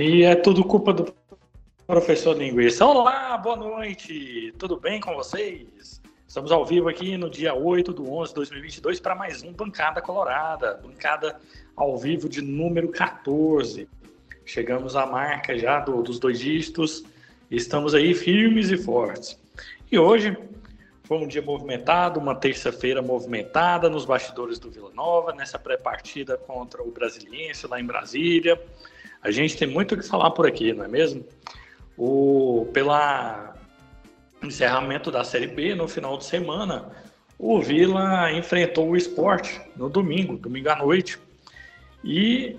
[0.00, 1.12] E é tudo culpa do
[1.84, 2.86] professor Linguiça.
[2.86, 6.00] Olá, boa noite, tudo bem com vocês?
[6.24, 10.00] Estamos ao vivo aqui no dia 8 do 11 de 2022 para mais um Bancada
[10.00, 11.40] Colorada, bancada
[11.74, 13.88] ao vivo de número 14.
[14.46, 17.02] Chegamos à marca já do, dos dois dígitos
[17.50, 19.36] estamos aí firmes e fortes.
[19.90, 20.38] E hoje
[21.02, 26.84] foi um dia movimentado, uma terça-feira movimentada nos bastidores do Vila Nova, nessa pré-partida contra
[26.84, 28.62] o Brasiliense lá em Brasília.
[29.22, 31.24] A gente tem muito o que falar por aqui, não é mesmo?
[31.96, 33.54] O, pela
[34.42, 36.90] encerramento da Série B no final de semana,
[37.38, 41.18] o Vila enfrentou o esporte no domingo, domingo à noite.
[42.04, 42.56] E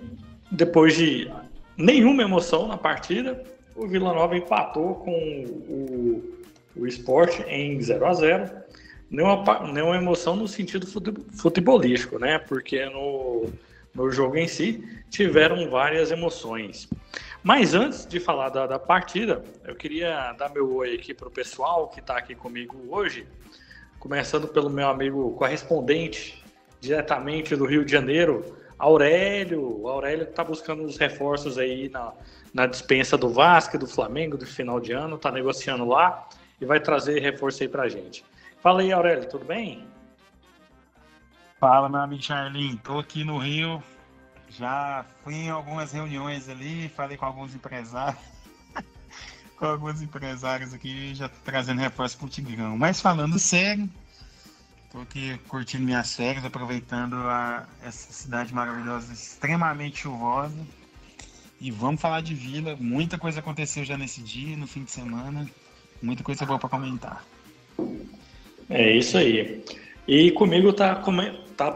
[0.51, 1.31] depois de
[1.77, 3.43] nenhuma emoção na partida,
[3.75, 6.37] o Vila Nova empatou com o,
[6.75, 8.59] o esporte em 0 a 0
[9.09, 10.85] Nenhuma, nenhuma emoção no sentido
[11.31, 12.37] futebolístico, né?
[12.37, 13.49] Porque no,
[13.99, 16.89] no jogo em si tiveram várias emoções.
[17.43, 21.31] Mas antes de falar da, da partida, eu queria dar meu oi aqui para o
[21.31, 23.27] pessoal que está aqui comigo hoje,
[23.99, 26.41] começando pelo meu amigo correspondente
[26.79, 29.81] diretamente do Rio de Janeiro, Aurélio.
[29.81, 32.13] O Aurélio está buscando os reforços aí na,
[32.53, 36.25] na dispensa do Vasco, do Flamengo, do final de ano, está negociando lá
[36.61, 38.23] e vai trazer reforço aí para gente.
[38.61, 39.88] Fala aí, Aurélio, tudo bem?
[41.59, 42.75] Fala, meu amigo Charlin.
[42.75, 43.83] Estou aqui no Rio
[44.49, 48.21] já fui em algumas reuniões ali, falei com alguns empresários.
[49.57, 52.77] com alguns empresários aqui, já trazendo reforço pro Tigrão.
[52.77, 53.89] Mas falando sério,
[54.91, 60.57] tô aqui curtindo minhas férias, aproveitando a, essa cidade maravilhosa, extremamente chuvosa.
[61.61, 62.77] E vamos falar de Vila.
[62.79, 65.47] Muita coisa aconteceu já nesse dia, no fim de semana.
[66.01, 67.23] Muita coisa boa para comentar.
[68.69, 69.63] É isso aí.
[70.07, 70.95] E comigo tá,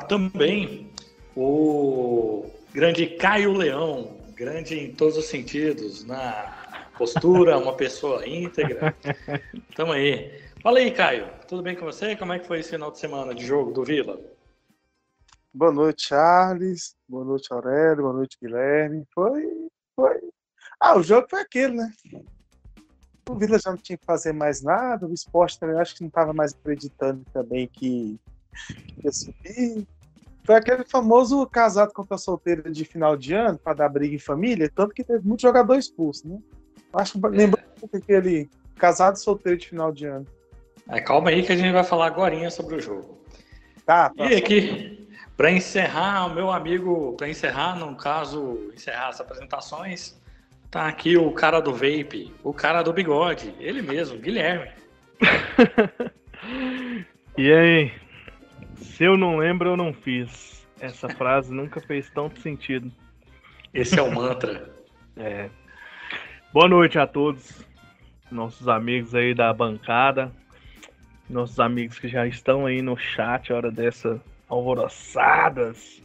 [0.08, 0.90] também
[1.36, 8.96] o grande Caio Leão, grande em todos os sentidos, na postura, uma pessoa íntegra.
[9.76, 10.42] Tamo aí.
[10.62, 12.16] Fala aí, Caio, tudo bem com você?
[12.16, 14.20] Como é que foi esse final de semana de jogo do Vila?
[15.54, 16.96] Boa noite, Charles.
[17.08, 18.04] Boa noite, Aurélio.
[18.04, 19.04] Boa noite, Guilherme.
[19.14, 19.70] Foi.
[19.96, 20.20] foi...
[20.80, 21.92] Ah, o jogo foi aquele, né?
[23.30, 25.06] O Vila já não tinha que fazer mais nada.
[25.06, 28.20] O esporte também acho que não estava mais acreditando também que
[29.04, 29.88] ia subir.
[30.44, 34.70] Foi aquele famoso casado contra solteiro de final de ano, para dar briga em família,
[34.74, 36.38] tanto que teve muito jogador expulso, né?
[36.94, 37.64] Acho que lembrou
[37.94, 40.28] aquele casado solteiro de final de ano.
[40.90, 43.18] É, calma aí que a gente vai falar agora sobre o jogo.
[43.86, 44.26] Tá, tá.
[44.26, 50.20] E aqui, para encerrar, o meu amigo, para encerrar, no caso, encerrar as apresentações,
[50.70, 54.70] tá aqui o cara do vape, o cara do bigode, ele mesmo, Guilherme.
[57.38, 58.03] e aí?
[58.84, 60.68] Se eu não lembro, eu não fiz.
[60.80, 62.92] Essa frase nunca fez tanto sentido.
[63.74, 64.72] Esse é o mantra.
[65.18, 65.50] É.
[66.52, 67.66] Boa noite a todos,
[68.30, 70.32] nossos amigos aí da bancada,
[71.28, 76.02] nossos amigos que já estão aí no chat, hora dessa alvoroçadas.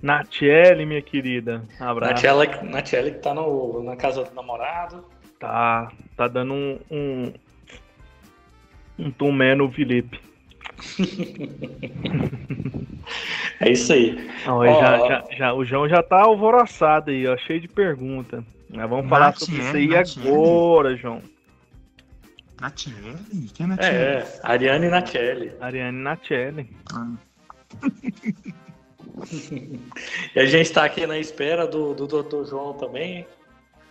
[0.00, 1.62] Natiele, minha querida.
[1.78, 2.26] Abraço.
[2.26, 5.04] Natiele, Natiele que tá no, na casa do namorado.
[5.38, 7.32] Tá, tá dando um, um,
[8.98, 10.29] um tomé no Felipe.
[13.60, 14.30] É isso aí.
[14.46, 18.44] Não, ó, já, já, já, o João já tá alvoroçado aí, ó, cheio de pergunta.
[18.68, 21.22] Nós vamos falar sobre isso aí agora, João.
[22.60, 23.16] Natiele?
[23.54, 23.96] Quem é Natiele?
[23.96, 25.52] É, Ariane Natiele.
[25.60, 26.70] Ariane Natiele.
[26.92, 27.12] Ah.
[30.34, 32.44] e a gente está aqui na espera do, do Dr.
[32.48, 33.26] João também.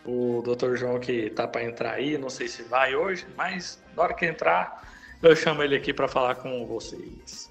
[0.06, 0.76] O Dr.
[0.76, 4.26] João que tá para entrar aí, não sei se vai hoje, mas na hora que
[4.26, 4.89] entrar,
[5.22, 7.50] eu chamo ele aqui para falar com vocês.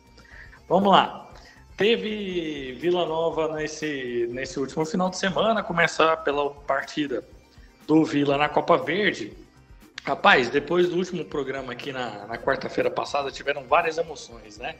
[0.68, 1.30] Vamos lá.
[1.76, 7.22] Teve Vila Nova nesse, nesse último final de semana, começar pela partida
[7.86, 9.32] do Vila na Copa Verde.
[10.04, 14.74] Rapaz, depois do último programa aqui na, na quarta-feira passada, tiveram várias emoções, né?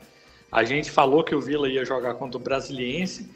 [0.50, 3.31] A gente falou que o Vila ia jogar contra o Brasiliense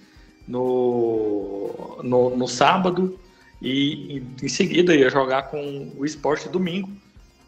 [0.49, 3.20] no, no, no sábado
[3.60, 6.90] e, e em seguida ia jogar com o Esporte domingo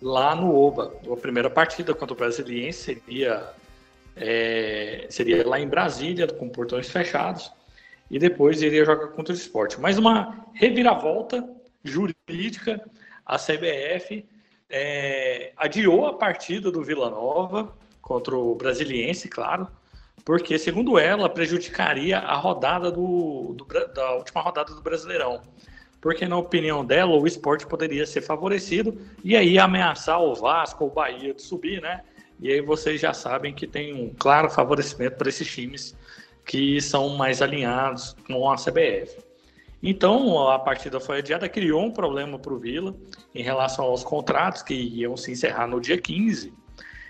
[0.04, 0.94] lá no Oba.
[1.10, 3.50] A primeira partida contra o Brasiliense seria,
[4.14, 7.50] é, seria lá em Brasília, com portões fechados,
[8.10, 9.80] e depois iria jogar contra o esporte.
[9.80, 11.42] Mas uma reviravolta
[11.82, 12.84] jurídica,
[13.24, 14.26] a CBF
[14.68, 19.66] é, adiou a partida do Vila Nova contra o Brasiliense, claro,
[20.22, 23.64] porque, segundo ela, prejudicaria a rodada do, do
[23.94, 25.40] da última rodada do Brasileirão
[26.04, 30.90] porque na opinião dela o esporte poderia ser favorecido e aí ameaçar o Vasco ou
[30.90, 32.02] o Bahia de subir, né?
[32.38, 35.96] E aí vocês já sabem que tem um claro favorecimento para esses times
[36.44, 39.16] que são mais alinhados com a CBF.
[39.82, 42.94] Então, a partida foi adiada, criou um problema para o Vila
[43.34, 46.52] em relação aos contratos que iam se encerrar no dia 15,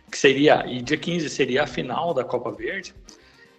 [0.08, 2.94] que seria, e dia 15 seria a final da Copa Verde.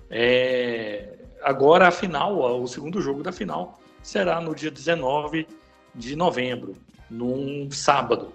[0.10, 1.10] É,
[1.44, 5.48] agora a final, o segundo jogo da final, será no dia 19
[5.96, 6.75] de novembro,
[7.10, 8.31] num sábado.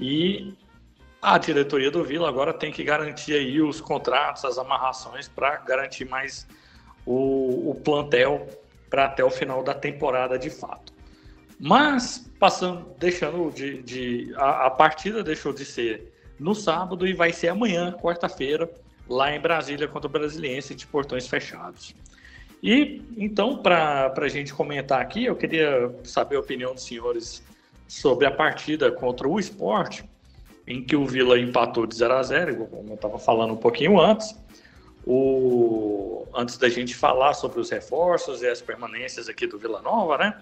[0.00, 0.52] E
[1.22, 6.06] a diretoria do Vila agora tem que garantir aí os contratos, as amarrações para garantir
[6.06, 6.44] mais
[7.06, 8.48] o, o plantel
[8.90, 10.92] para até o final da temporada de fato.
[11.58, 17.32] Mas passando, deixando de, de a, a, partida deixou de ser no sábado e vai
[17.32, 18.68] ser amanhã, quarta-feira,
[19.08, 21.94] lá em Brasília contra o Brasiliense de portões fechados.
[22.62, 27.42] E então, para a gente comentar aqui, eu queria saber a opinião dos senhores
[27.88, 30.04] sobre a partida contra o esporte,
[30.66, 34.00] em que o Vila empatou de 0 a 0 como eu estava falando um pouquinho
[34.00, 34.36] antes.
[35.06, 40.18] O, antes da gente falar sobre os reforços e as permanências aqui do Vila Nova,
[40.18, 40.38] né?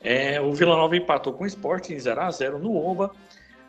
[0.00, 3.10] É, o Vila Nova empatou com o esporte em 0 a 0 no Oba,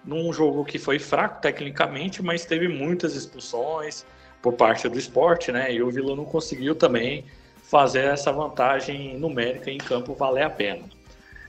[0.06, 4.06] num jogo que foi fraco tecnicamente, mas teve muitas expulsões
[4.42, 5.74] por parte do esporte, né?
[5.74, 7.26] E o Vila não conseguiu também
[7.64, 10.84] fazer essa vantagem numérica em campo valer a pena.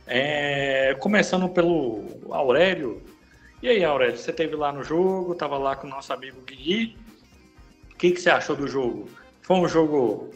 [0.06, 3.02] É, começando pelo Aurélio.
[3.62, 6.96] E aí, Aurélio, você esteve lá no jogo, estava lá com o nosso amigo Gui.
[7.92, 9.08] O que, que você achou do jogo?
[9.42, 10.34] Foi um jogo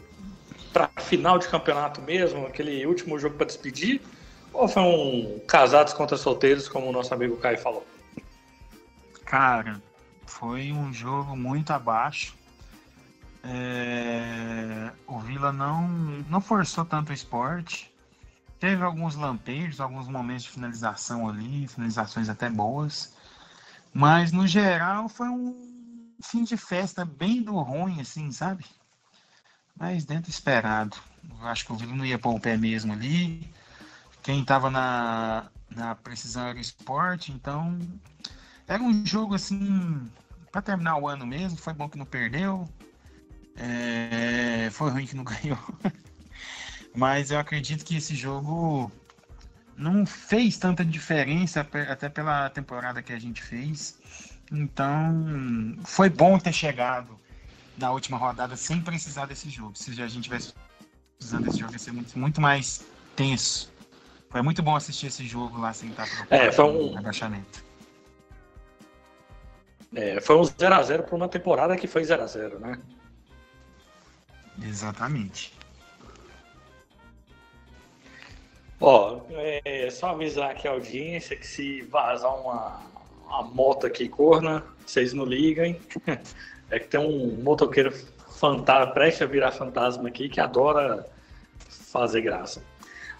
[0.73, 4.01] para final de campeonato mesmo, aquele último jogo para despedir?
[4.53, 7.85] Ou foi um casados contra solteiros, como o nosso amigo Caio falou?
[9.25, 9.81] Cara,
[10.25, 12.38] foi um jogo muito abaixo.
[13.43, 14.91] É...
[15.07, 15.87] O Vila não,
[16.29, 17.93] não forçou tanto o esporte.
[18.59, 23.13] Teve alguns lampejos, alguns momentos de finalização ali, finalizações até boas.
[23.93, 28.65] Mas no geral foi um fim de festa bem do ruim, assim, sabe?
[29.77, 30.97] Mas dentro esperado.
[31.39, 33.49] Eu acho que o Vila não ia pôr o pé mesmo ali.
[34.21, 37.79] Quem estava na, na precisão era o esporte, então
[38.67, 40.05] era um jogo assim
[40.51, 41.57] para terminar o ano mesmo.
[41.57, 42.67] Foi bom que não perdeu.
[43.59, 45.59] É, foi ruim que não ganhou.
[46.95, 48.91] Mas eu acredito que esse jogo
[49.77, 53.97] não fez tanta diferença, até pela temporada que a gente fez.
[54.51, 57.19] Então, foi bom ter chegado
[57.77, 59.77] na última rodada sem precisar desse jogo.
[59.77, 60.53] Se a gente tivesse
[61.17, 62.85] precisando desse jogo, ia ser muito, muito mais
[63.15, 63.71] tenso.
[64.29, 67.63] Foi muito bom assistir esse jogo lá sem estar é, foi um agachamento.
[69.93, 72.79] É, foi um 0x0 para uma temporada que foi 0x0, né?
[74.63, 75.53] Exatamente.
[78.81, 82.81] Ó, é só avisar aqui a audiência que se vazar uma,
[83.25, 85.79] uma moto aqui corna, vocês não liguem.
[86.71, 87.91] É que tem um motoqueiro
[88.39, 91.03] fantasma, prestes a virar fantasma aqui, que adora
[91.67, 92.63] fazer graça.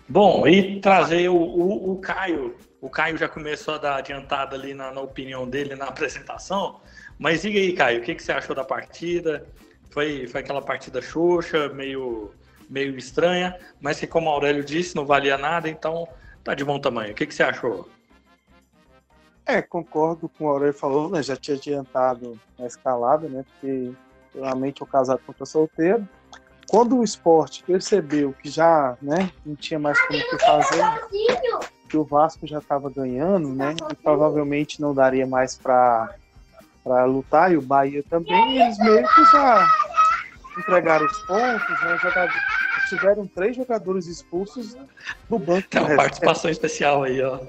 [0.07, 2.55] Bom, e trazer o, o, o Caio.
[2.79, 6.79] O Caio já começou a dar adiantada ali na, na, opinião dele na apresentação.
[7.17, 9.47] Mas diga aí, Caio, o que, que você achou da partida?
[9.89, 12.31] Foi, foi aquela partida xoxa, meio
[12.69, 16.07] meio estranha, mas que, como o Aurélio disse, não valia nada, então
[16.43, 17.11] tá de bom tamanho.
[17.11, 17.89] O que, que você achou?
[19.45, 21.23] É, concordo com o Aurélio falou, né?
[21.23, 23.43] Já tinha adiantado na escalada, né?
[23.43, 23.91] Porque
[24.35, 26.07] realmente o casado contra solteiro.
[26.69, 30.83] Quando o esporte percebeu que já né, não tinha mais como que fazer,
[31.89, 33.75] que o Vasco já estava ganhando, né?
[33.91, 36.13] E provavelmente não daria mais para
[36.85, 39.67] lutar, e o Bahia também, eles meio que já
[40.57, 41.97] entregaram os pontos, né?
[42.01, 42.33] Jogador,
[42.89, 44.75] tiveram três jogadores expulsos
[45.29, 45.69] do banco.
[45.69, 47.39] Tem uma participação especial aí, ó.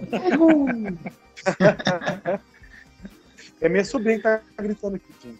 [3.60, 5.38] é minha sobrinha que tá gritando aqui, Tim.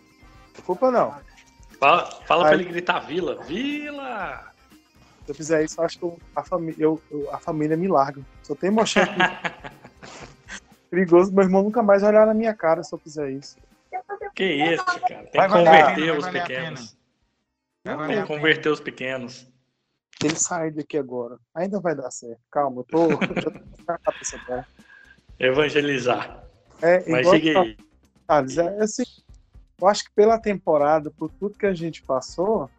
[0.55, 1.15] Desculpa não.
[1.79, 3.43] Fala, fala aí, pra ele gritar Vila.
[3.45, 4.53] Vila!
[5.25, 7.89] Se eu fizer isso, eu acho que eu, a, família, eu, eu, a família me
[7.89, 8.23] larga.
[8.43, 9.17] Só tem emoção aqui.
[10.91, 13.57] Perigoso, meu irmão nunca mais vai olhar na minha cara se eu fizer isso.
[14.35, 15.27] Que isso, cara.
[15.27, 16.99] Tem que converter os pequenos.
[17.85, 19.49] Vamos converter os pequenos.
[20.23, 21.39] Ele sair daqui agora.
[21.55, 22.41] Ainda vai dar certo.
[22.51, 23.09] Calma, eu tô.
[25.39, 26.45] Evangelizar.
[26.83, 27.77] É, Mas siga aí.
[28.27, 29.05] Thales, é, assim,
[29.81, 32.71] eu acho que pela temporada, por tudo que a gente passou,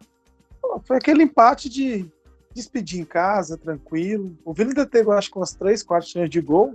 [0.84, 2.08] foi aquele empate de
[2.54, 4.36] despedir em casa, tranquilo.
[4.44, 6.74] O Vila ainda teve, acho que, umas três, quatro chances de gol.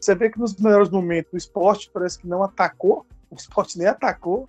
[0.00, 3.88] Você vê que nos melhores momentos o esporte parece que não atacou, o esporte nem
[3.88, 4.46] atacou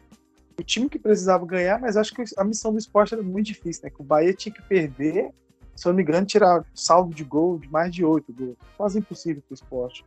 [0.60, 3.84] o time que precisava ganhar, mas acho que a missão do esporte era muito difícil,
[3.86, 3.90] né?
[3.90, 5.32] Que o Bahia tinha que perder,
[5.76, 8.58] se eu não me engano, tirar salvo de gol de mais de oito gols.
[8.78, 10.06] Quase impossível para o esporte.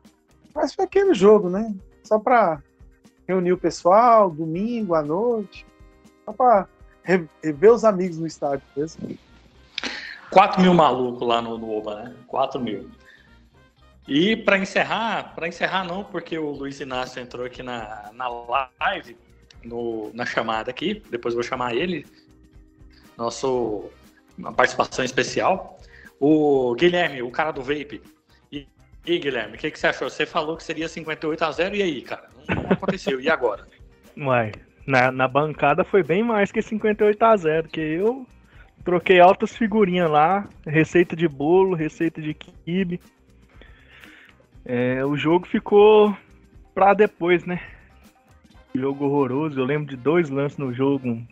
[0.54, 1.74] Mas foi aquele jogo, né?
[2.04, 2.62] Só para
[3.26, 5.66] reunir o pessoal, domingo à noite,
[6.24, 6.68] só para
[7.02, 9.18] rever os amigos no estádio mesmo.
[10.30, 12.14] 4 mil malucos lá no, no Oba, né?
[12.28, 12.88] 4 mil.
[14.06, 18.28] E para encerrar, para encerrar não, porque o Luiz Inácio entrou aqui na, na
[18.80, 19.16] live,
[19.64, 22.06] no, na chamada aqui, depois vou chamar ele,
[23.16, 23.90] nosso
[24.38, 25.78] uma participação especial.
[26.20, 28.02] O Guilherme, o cara do Vape.
[28.52, 28.66] E,
[29.04, 30.08] e Guilherme, o que, que você achou?
[30.08, 32.28] Você falou que seria 58 a 0 e aí, cara?
[32.48, 33.20] Não, aconteceu.
[33.20, 33.66] e agora?
[34.16, 34.52] Uai,
[34.86, 38.26] na, na bancada foi bem mais que 58 a 0 que eu
[38.84, 43.00] troquei altas figurinhas lá, receita de bolo, receita de kibe.
[44.68, 46.16] É, o jogo ficou
[46.74, 47.60] pra depois, né?
[48.74, 49.60] Jogo horroroso.
[49.60, 51.08] Eu lembro de dois lances no jogo.
[51.08, 51.26] Um,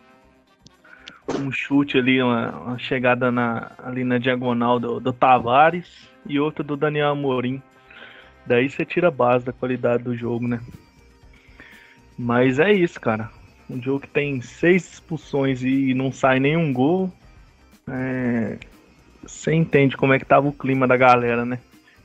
[1.41, 6.63] um chute ali, uma, uma, chegada na, ali na diagonal do, do Tavares e outro
[6.63, 7.61] do Daniel Amorim.
[8.47, 10.61] Daí você tira a base da qualidade do jogo, né?
[12.17, 13.31] Mas é isso, cara.
[13.69, 17.13] Um jogo que tem seis expulsões e não sai nenhum gol.
[17.89, 18.59] É...
[19.27, 21.59] Você entende como é que tava o clima da galera, né?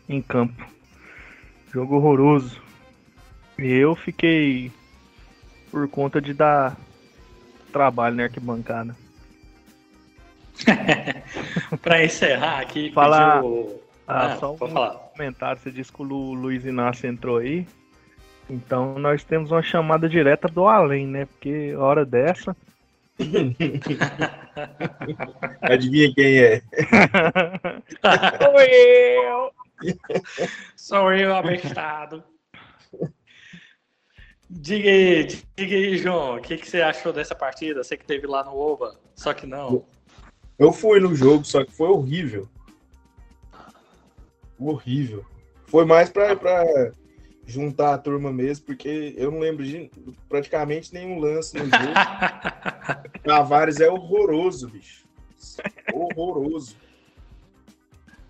[0.07, 0.78] Em campo.
[1.71, 2.61] Jogo horroroso.
[3.57, 4.71] E eu fiquei
[5.69, 6.77] por conta de dar
[7.71, 8.95] trabalho na arquibancada.
[11.81, 13.81] para encerrar aqui, falar pediu...
[14.07, 14.95] ah, ah, só um falar.
[15.15, 15.61] comentário.
[15.61, 17.67] Você disse que o Luiz Inácio entrou aí.
[18.49, 21.25] Então nós temos uma chamada direta do além, né?
[21.25, 22.57] Porque hora dessa.
[25.61, 26.63] Adivinha quem é?
[28.41, 29.51] Sou eu!
[30.75, 32.23] Sou eu, abestado.
[34.49, 37.83] Diga aí, diga aí, João, o que, que você achou dessa partida?
[37.83, 39.85] Você que teve lá no Oba, só que não.
[40.57, 42.49] Eu fui no jogo, só que foi horrível.
[44.57, 45.23] Horrível.
[45.67, 46.65] Foi mais pra, pra
[47.45, 49.89] juntar a turma mesmo, porque eu não lembro de
[50.27, 51.93] praticamente nenhum lance no jogo.
[53.23, 55.05] Tavares é horroroso, bicho.
[55.93, 56.75] Horroroso.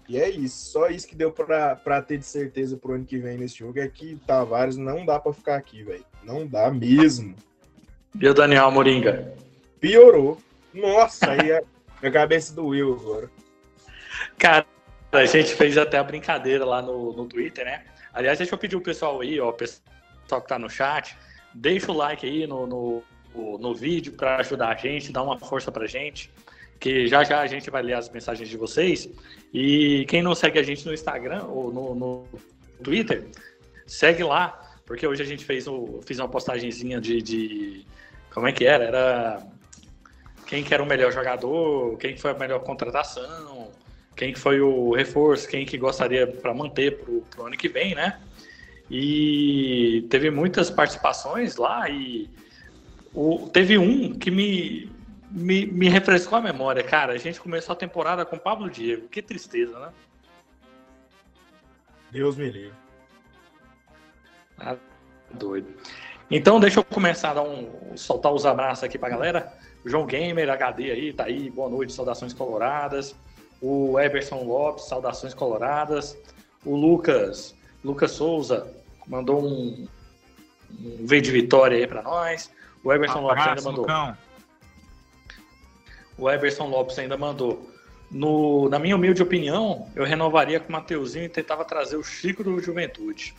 [0.09, 3.37] E é isso, só isso que deu para ter de certeza pro ano que vem
[3.37, 6.03] nesse jogo é que Tavares não dá para ficar aqui, velho.
[6.23, 7.35] Não dá mesmo.
[8.19, 9.35] E o Daniel Moringa?
[9.79, 10.39] Piorou.
[10.73, 11.61] Nossa, aí a,
[12.01, 13.29] a cabeça doeu agora.
[14.39, 14.65] Cara,
[15.11, 17.83] a gente fez até a brincadeira lá no, no Twitter, né?
[18.11, 21.15] Aliás, deixa eu pedir o pessoal aí, ó, o pessoal que tá no chat,
[21.53, 23.03] deixa o like aí no, no,
[23.59, 26.31] no vídeo para ajudar a gente, dar uma força pra gente
[26.79, 29.09] que já já a gente vai ler as mensagens de vocês.
[29.53, 32.27] E quem não segue a gente no Instagram ou no, no
[32.83, 33.27] Twitter,
[33.85, 37.85] segue lá, porque hoje a gente fez o, fiz uma postagenzinha de, de
[38.33, 38.85] como é que era?
[38.85, 39.47] Era
[40.47, 43.71] quem que era o melhor jogador, quem foi a melhor contratação,
[44.15, 46.97] quem que foi o reforço, quem que gostaria para manter
[47.29, 48.19] para o ano que vem, né?
[48.89, 52.27] E teve muitas participações lá e
[53.13, 54.89] o, teve um que me,
[55.29, 57.13] me, me refrescou a memória, cara.
[57.13, 59.07] A gente começou a temporada com Pablo Diego.
[59.07, 59.89] Que tristeza, né?
[62.11, 62.73] Deus me livre.
[64.57, 64.75] Ah,
[65.31, 65.67] doido.
[66.31, 69.53] Então, deixa eu começar a dar um, soltar os abraços aqui pra galera.
[69.85, 71.49] O João Gamer HD aí, tá aí.
[71.49, 73.15] Boa noite, saudações coloradas.
[73.61, 76.17] O Everson Lopes, saudações coloradas.
[76.65, 78.67] O Lucas, Lucas Souza,
[79.07, 79.87] mandou um,
[80.79, 82.51] um V de vitória aí pra nós.
[82.83, 83.81] O Everson Lopes ainda mandou.
[83.81, 84.28] Lucão
[86.19, 87.69] o Everson Lopes ainda mandou.
[88.11, 92.43] No, na minha humilde opinião, eu renovaria com o Mateuzinho e tentava trazer o Chico
[92.43, 93.35] do Juventude.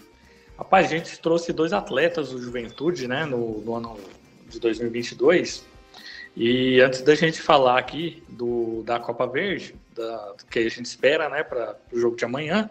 [0.57, 3.99] Rapaz, a gente trouxe dois atletas do Juventude, né, no, no ano
[4.49, 5.65] de 2022.
[6.37, 11.29] E antes da gente falar aqui do, da Copa Verde, da, que a gente espera,
[11.29, 12.71] né, para o jogo de amanhã,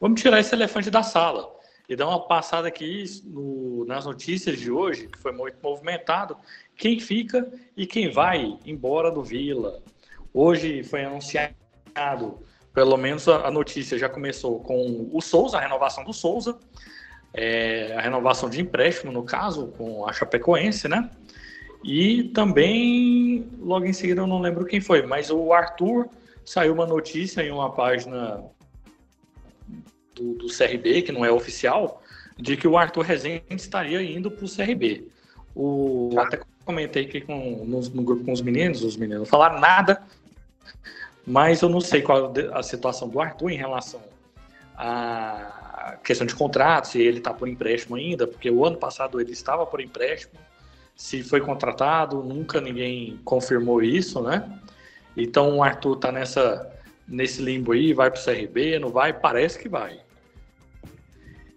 [0.00, 1.50] vamos tirar esse elefante da sala
[1.88, 6.36] e dar uma passada aqui no, nas notícias de hoje, que foi muito movimentado,
[6.80, 7.46] quem fica
[7.76, 9.82] e quem vai embora do Vila.
[10.32, 11.54] Hoje foi anunciado,
[12.72, 16.58] pelo menos a notícia já começou com o Souza, a renovação do Souza,
[17.34, 21.10] é, a renovação de empréstimo, no caso, com a Chapecoense, né?
[21.84, 26.08] E também, logo em seguida, eu não lembro quem foi, mas o Arthur
[26.46, 28.42] saiu uma notícia em uma página
[30.14, 32.02] do, do CRB, que não é oficial,
[32.38, 35.08] de que o Arthur Rezende estaria indo para o CRB.
[35.54, 39.60] O, até comentei aqui com, no, no, grupo com os meninos, os meninos não falaram
[39.60, 40.02] nada,
[41.26, 44.02] mas eu não sei qual a situação do Arthur em relação
[44.76, 49.32] à questão de contrato, se ele está por empréstimo ainda, porque o ano passado ele
[49.32, 50.34] estava por empréstimo,
[50.94, 54.60] se foi contratado, nunca ninguém confirmou isso, né?
[55.16, 56.70] Então o Arthur está nessa
[57.10, 59.12] nesse limbo aí, vai para o CRB, não vai?
[59.12, 60.00] Parece que vai.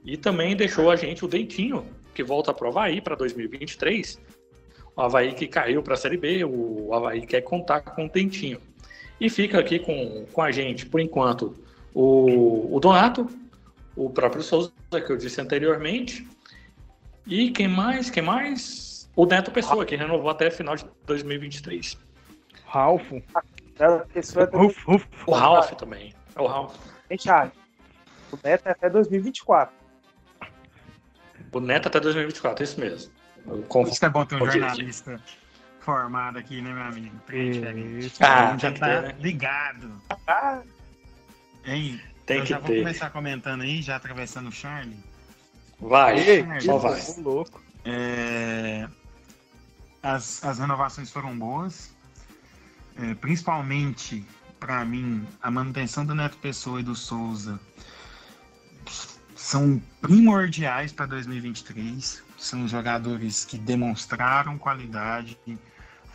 [0.04, 4.20] E também deixou a gente o Dentinho, que volta a provar aí para 2023,
[4.96, 8.60] o Havaí que caiu para a Série B, o Havaí quer contar com o Dentinho.
[9.20, 11.56] E fica aqui com, com a gente, por enquanto,
[11.94, 13.28] o, o Donato,
[13.96, 16.28] o próprio Souza, que eu disse anteriormente.
[17.26, 18.10] E quem mais?
[18.10, 19.10] Quem mais?
[19.16, 21.98] O Neto Pessoa, que renovou até final de 2023.
[22.66, 23.12] Ralph.
[23.14, 23.22] É.
[25.28, 26.14] O Ralph também.
[26.36, 26.76] É o Ralph.
[27.20, 27.54] Charles?
[28.32, 29.74] O Neto é até 2024.
[31.52, 33.13] O Neto até 2024, isso mesmo.
[33.68, 33.90] Confundo.
[33.92, 35.22] isso é bom ter um jornalista
[35.82, 37.16] formado aqui, né, meu amigo?
[37.32, 38.24] Isso.
[38.24, 39.16] Ah, já tá ter, né?
[39.20, 40.02] ligado.
[40.28, 40.62] Ah,
[41.66, 42.00] Hein?
[42.26, 42.80] Tem eu que já vou ter.
[42.80, 44.98] começar comentando aí, já atravessando o Charlie.
[45.80, 46.18] Vai,
[46.62, 47.02] só vai.
[47.18, 47.62] Louco.
[47.86, 48.88] É,
[50.02, 51.92] as, as renovações foram boas,
[52.98, 54.26] É, principalmente
[54.60, 57.60] para mim a manutenção do Neto Pessoa e do Souza
[59.36, 62.24] são primordiais para 2023.
[62.44, 65.38] São jogadores que demonstraram qualidade,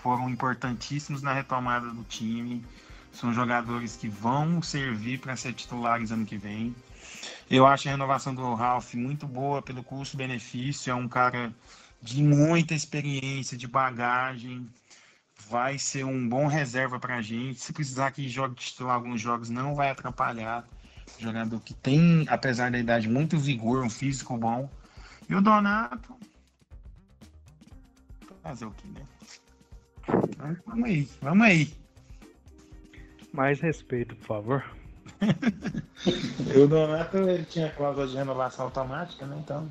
[0.02, 2.62] foram importantíssimos na retomada do time.
[3.10, 6.76] São jogadores que vão servir para ser titulares ano que vem.
[7.50, 10.90] Eu acho a renovação do Ralph muito boa pelo custo-benefício.
[10.90, 11.50] É um cara
[12.02, 14.68] de muita experiência, de bagagem.
[15.48, 17.58] Vai ser um bom reserva para a gente.
[17.58, 20.62] Se precisar que jogue titular alguns jogos, não vai atrapalhar.
[21.18, 24.68] Jogador que tem, apesar da idade, muito vigor, um físico bom.
[25.28, 26.14] E o Donato.
[28.42, 29.06] Fazer o que, né?
[30.64, 31.72] Vamos- aí, vamos aí.
[33.32, 34.64] Mais respeito, por favor.
[36.54, 39.36] E o Donato ele tinha cláusula de renovação automática, né?
[39.44, 39.68] Então,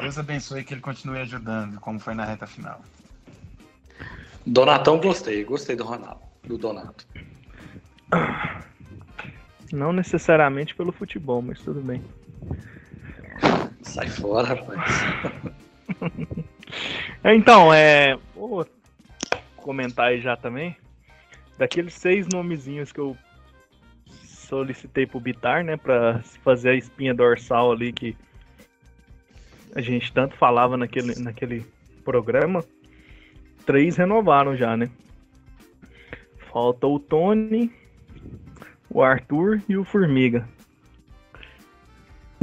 [0.00, 2.80] Deus abençoe que ele continue ajudando, como foi na reta final.
[4.46, 5.44] Donatão, gostei.
[5.44, 7.06] Gostei do Ronaldo, do Donato.
[9.72, 12.02] Não necessariamente pelo futebol, mas tudo bem.
[13.86, 14.82] Sai fora, rapaz.
[17.24, 18.16] Então, é.
[18.34, 18.66] Vou
[19.56, 20.76] comentar aí já também.
[21.58, 23.16] Daqueles seis nomezinhos que eu
[24.22, 25.76] solicitei pro Bitar, né?
[25.76, 28.16] Pra fazer a espinha dorsal ali que
[29.74, 31.66] a gente tanto falava naquele, naquele
[32.04, 32.64] programa.
[33.64, 34.88] Três renovaram já, né?
[36.52, 37.72] Falta o Tony,
[38.88, 40.48] o Arthur e o Formiga.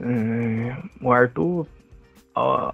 [0.06, 1.66] É, o Arthur
[2.36, 2.74] a-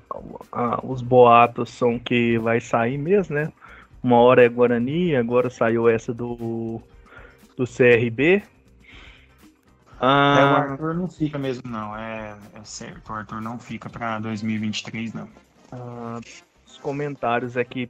[0.52, 3.52] a- os boatos são que vai sair mesmo, né?
[4.02, 6.82] Uma hora é Guarani, agora saiu essa do,
[7.58, 8.36] do CRB.
[8.38, 8.42] É,
[10.00, 11.96] o Ah, Arthur não fica mesmo, não.
[11.96, 15.28] É, é certo, o Arthur não fica pra 2023, não.
[15.74, 16.20] ah,
[16.66, 17.90] os comentários é que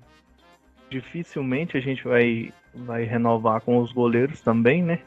[0.89, 4.99] dificilmente a gente vai, vai renovar com os goleiros também, né?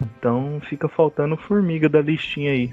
[0.00, 2.72] Então fica faltando formiga da listinha aí.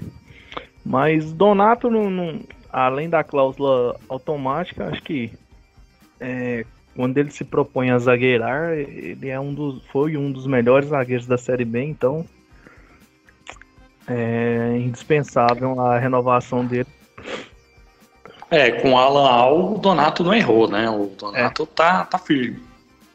[0.84, 2.40] Mas Donato, não, não-
[2.72, 5.32] além da cláusula automática, acho que
[6.20, 6.64] é,
[6.96, 11.26] quando ele se propõe a zagueirar, ele é um dos, foi um dos melhores zagueiros
[11.26, 12.24] da Série B, então
[14.06, 16.88] é indispensável a renovação dele.
[18.50, 20.88] É, com Alan Al, o Donato não errou, né?
[20.88, 22.62] O Donato tá, tá firme.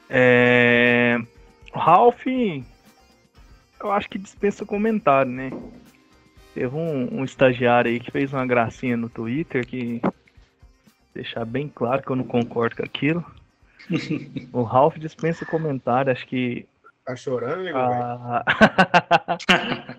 [0.08, 1.18] É,
[1.74, 2.26] Ralph,
[3.84, 5.52] eu acho que dispensa comentário, né?
[6.54, 10.02] Teve um, um estagiário aí que fez uma gracinha no Twitter que
[11.14, 13.26] deixar bem claro que eu não concordo com aquilo.
[14.54, 16.66] o Ralph dispensa comentário, acho que
[17.06, 17.78] Tá chorando, nego?
[17.78, 18.46] a...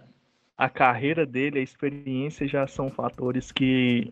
[0.56, 4.10] a carreira dele, a experiência já são fatores que,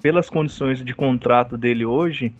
[0.00, 2.32] pelas condições de contrato dele hoje,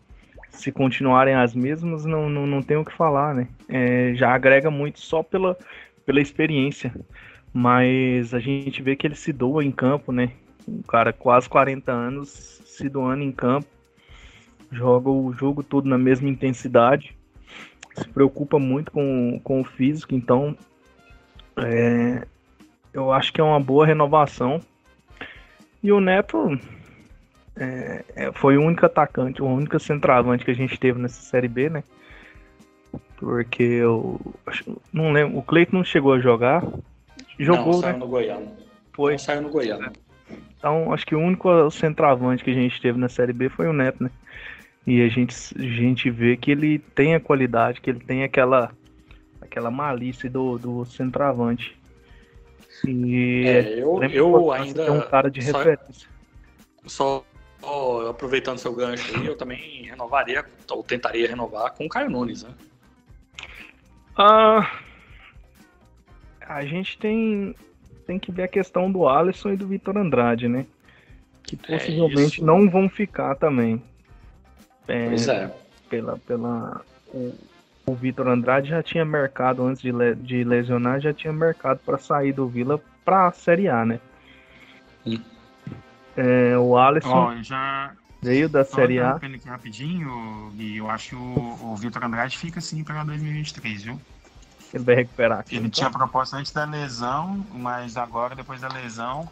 [0.51, 3.49] se continuarem as mesmas, não, não, não tem o que falar, né?
[3.69, 5.59] É, já agrega muito só pela,
[6.07, 6.95] pela experiência.
[7.53, 10.31] Mas a gente vê que ele se doa em campo, né?
[10.66, 12.29] Um cara quase 40 anos
[12.64, 13.66] se doando em campo.
[14.73, 17.14] Joga o jogo todo na mesma intensidade
[17.97, 20.57] se preocupa muito com, com o físico, então
[21.57, 22.27] é,
[22.92, 24.61] eu acho que é uma boa renovação.
[25.83, 26.59] E o Neto
[27.57, 31.49] é, é, foi o único atacante, o único centroavante que a gente teve nessa Série
[31.49, 31.85] B, né?
[33.16, 34.20] Porque eu
[34.92, 36.62] não lembro, o Cleiton não chegou a jogar.
[37.38, 37.98] Jogou, não, saiu né?
[37.98, 38.52] no Goiano.
[38.92, 39.12] Foi.
[39.12, 39.92] Não saiu no Goiano.
[40.59, 43.72] Então, acho que o único centroavante que a gente teve na Série B foi o
[43.72, 44.11] Neto, né?
[44.87, 48.70] E a gente, a gente vê que ele tem a qualidade, que ele tem aquela,
[49.40, 51.76] aquela malícia do, do centroavante.
[52.87, 54.85] E É, eu, a eu de ainda.
[54.85, 56.09] ter um cara de só- referência.
[56.87, 57.24] Só,
[57.61, 62.42] só aproveitando seu gancho aí, eu também renovaria, ou tentaria renovar com o Caio Nunes,
[62.44, 62.50] né?
[64.16, 64.70] Ah,
[66.40, 67.55] a gente tem,
[68.07, 70.66] tem que ver a questão do Alisson e do Vitor Andrade, né?
[71.42, 72.44] Que É, possivelmente isso.
[72.44, 73.83] não vão ficar também.
[74.88, 75.55] É, Pois é.
[75.90, 76.81] pela, pela
[77.12, 77.35] o,
[77.87, 81.98] o Vitor Andrade já tinha mercado antes de, le de lesionar, já tinha mercado para
[81.98, 84.00] sair do Vila para a Série A, né?
[85.07, 85.20] Hum.
[86.16, 87.92] É, o Alisson Ó, já.
[88.22, 89.12] Veio da Só Série A.
[89.12, 94.00] aqui rapidinho, Gui, eu acho que o, o Vitor Andrade fica sim para 2023, viu?
[94.74, 95.57] Ele vai recuperar aqui.
[95.57, 95.79] Ele então.
[95.79, 99.29] tinha proposta antes da lesão, mas agora, depois da lesão,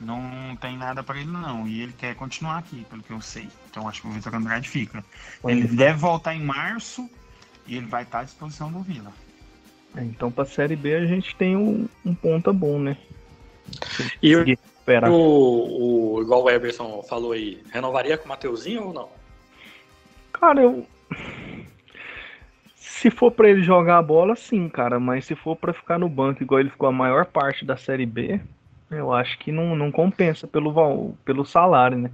[0.00, 1.66] não tem nada para ele não.
[1.66, 3.48] E ele quer continuar aqui, pelo que eu sei.
[3.70, 5.04] Então acho que o Vitor Andrade fica.
[5.44, 7.08] Ele deve voltar em março
[7.66, 9.12] e ele vai estar à disposição do Vila.
[9.96, 12.96] É, Então, para a Série B, a gente tem um, um ponta bom, né?
[14.22, 14.44] E o,
[14.84, 15.10] Recuperar.
[15.10, 19.08] o, o- igual o Eberson falou aí, renovaria com o Mateuzinho ou não?
[20.32, 20.86] Cara, eu.
[22.74, 24.98] Se for pra ele jogar a bola, sim, cara.
[25.00, 28.06] Mas se for pra ficar no banco, igual ele ficou a maior parte da Série
[28.06, 28.40] B,
[28.90, 32.10] eu acho que não, não compensa pelo, pelo salário, né?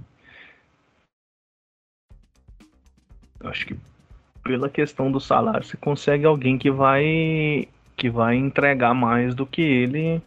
[3.39, 3.75] Eu acho que
[4.43, 9.61] pela questão do salário, você consegue alguém que vai que vai entregar mais do que
[9.61, 10.21] ele.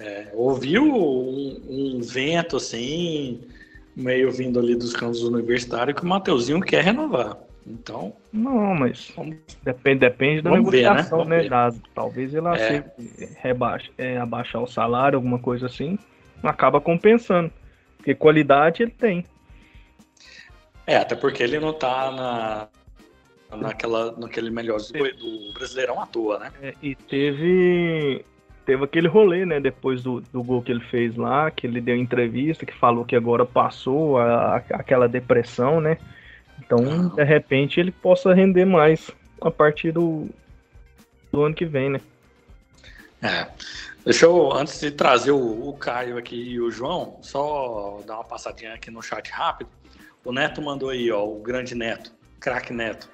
[0.00, 3.40] É, ouviu um, um vento assim,
[3.96, 7.36] meio vindo ali dos campos universitários, que o Mateuzinho quer renovar.
[7.66, 10.88] Então, Não, mas Vamos- depende, depende da Vamos ver, né?
[10.94, 11.48] negociação, né?
[11.48, 12.88] da- talvez ele aceite
[13.42, 15.98] rebaixa, é, abaixar o salário, alguma coisa assim,
[16.42, 17.52] acaba compensando.
[17.96, 19.26] Porque qualidade ele tem.
[20.86, 22.10] é, até porque ele não tá
[23.50, 26.52] na, naquela, naquele melhor do, do Brasileirão à toa, né?
[26.62, 28.24] É, e teve
[28.68, 29.58] teve aquele rolê, né?
[29.58, 33.16] Depois do, do gol que ele fez lá, que ele deu entrevista, que falou que
[33.16, 35.96] agora passou a- a- aquela depressão, né?
[36.58, 40.28] Então, de repente, ele possa render mais a partir do,
[41.32, 42.00] do ano que vem, né?
[43.22, 43.46] É.
[44.04, 48.24] Deixa eu, antes de trazer o, o Caio aqui e o João, só dar uma
[48.24, 49.70] passadinha aqui no chat rápido.
[50.22, 53.08] O Neto mandou aí, ó, o grande Neto, craque Neto.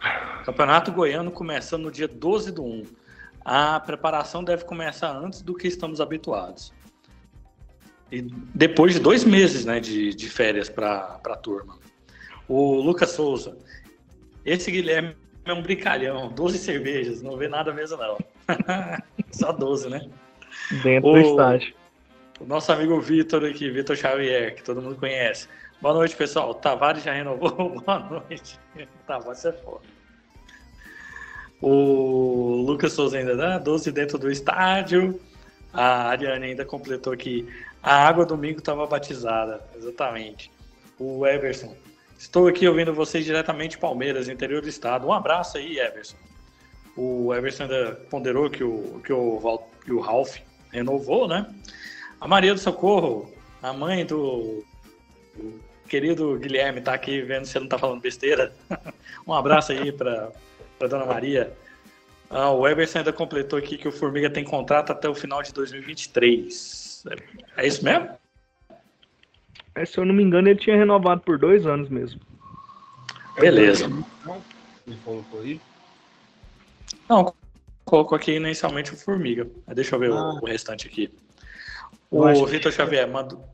[0.44, 3.03] Campeonato Goiano começando no dia 12 do 1.
[3.44, 6.72] A preparação deve começar antes do que estamos habituados.
[8.10, 8.22] E
[8.54, 11.78] depois de dois meses né, de, de férias para a turma.
[12.48, 13.56] O Lucas Souza.
[14.44, 16.28] Esse Guilherme é um brincalhão.
[16.32, 18.18] 12 cervejas, não vê nada mesmo não.
[19.32, 20.08] Só 12, né?
[20.82, 21.74] Dentro O- do estádio.
[22.40, 25.48] O nosso amigo Vitor aqui, Vitor Xavier, que todo mundo conhece.
[25.80, 26.50] Boa noite, pessoal.
[26.50, 27.80] O Tavares já renovou?
[27.80, 28.58] Boa noite.
[29.06, 29.82] Tavares é foda.
[31.60, 35.20] O Lucas Souza ainda dá 12 dentro do estádio.
[35.72, 37.48] A Ariane ainda completou aqui.
[37.82, 39.64] A água domingo estava batizada.
[39.76, 40.50] Exatamente.
[40.98, 41.74] O Everson.
[42.18, 45.06] Estou aqui ouvindo vocês diretamente Palmeiras, interior do estado.
[45.06, 46.16] Um abraço aí, Everson.
[46.96, 50.38] O Everson ainda ponderou que o, que o, que o Ralph
[50.70, 51.52] renovou, né?
[52.20, 54.64] A Maria do Socorro, a mãe do,
[55.34, 58.54] do querido Guilherme, tá aqui vendo se ele não tá falando besteira.
[59.26, 60.30] um abraço aí para
[60.84, 61.52] para dona Maria.
[62.30, 65.52] Ah, o Everson ainda completou aqui que o Formiga tem contrato até o final de
[65.52, 67.04] 2023.
[67.56, 68.10] É isso mesmo?
[69.74, 72.20] É, se eu não me engano, ele tinha renovado por dois anos mesmo.
[73.38, 73.86] Beleza.
[74.86, 75.60] Ele colocou aí.
[77.08, 77.34] Não,
[77.84, 79.48] colocou aqui inicialmente o Formiga.
[79.66, 80.34] Mas Deixa eu ver o- Ah.
[80.34, 81.12] o, restante aqui.
[82.10, 83.44] O Vitor Xavier mandou.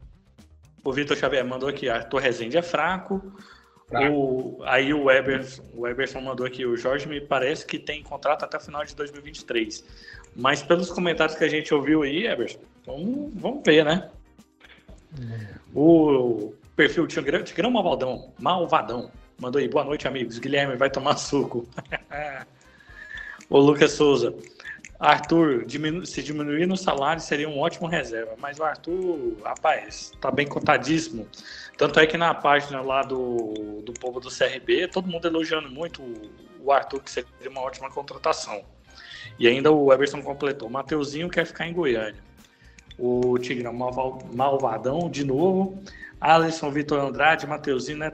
[0.84, 3.22] O Vitor Xavier mandou aqui, Arthur Rezende é fraco.
[3.92, 8.44] O, aí o Eberson, o Eberson mandou aqui, o Jorge me parece que tem contrato
[8.44, 9.84] até o final de 2023.
[10.36, 14.08] Mas pelos comentários que a gente ouviu aí, Eberson, vamos, vamos ver, né?
[15.74, 20.38] O perfil Tigrão, Tigrão Malvadão, Malvadão, mandou aí, boa noite, amigos.
[20.38, 21.68] Guilherme vai tomar suco.
[23.50, 24.32] o Lucas Souza,
[25.00, 30.30] Arthur, diminu- se diminuir no salário seria um ótimo reserva, mas o Arthur, rapaz, tá
[30.30, 31.26] bem contadíssimo.
[31.78, 36.02] Tanto é que na página lá do, do povo do CRB, todo mundo elogiando muito
[36.62, 38.62] o, Arthur, que seria uma ótima contratação.
[39.38, 40.68] E ainda o Everson completou.
[40.68, 42.20] Mateuzinho quer ficar em Goiânia.
[42.98, 45.82] O Tigrão Malval- Malvadão, de novo.
[46.20, 48.12] Alisson Vitor Andrade, Mateuzinho, né?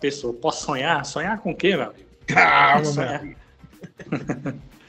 [0.00, 1.04] Pessoa, posso sonhar?
[1.06, 2.08] Sonhar com o quê, meu amigo?
[2.26, 3.22] Calma, Sonhar.
[3.22, 3.36] meu.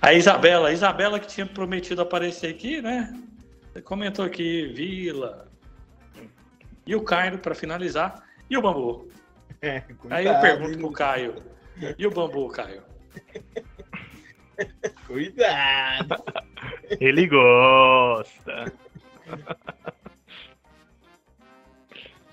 [0.00, 3.12] A Isabela, a Isabela que tinha prometido aparecer aqui, né?
[3.84, 5.48] Comentou aqui, Vila.
[6.86, 8.22] E o Caio, para finalizar.
[8.48, 9.10] E o Bambu?
[9.60, 11.34] É, Aí eu pergunto pro Caio.
[11.98, 12.82] E o Bambu, Caio?
[15.06, 16.22] Cuidado.
[17.00, 18.72] Ele gosta.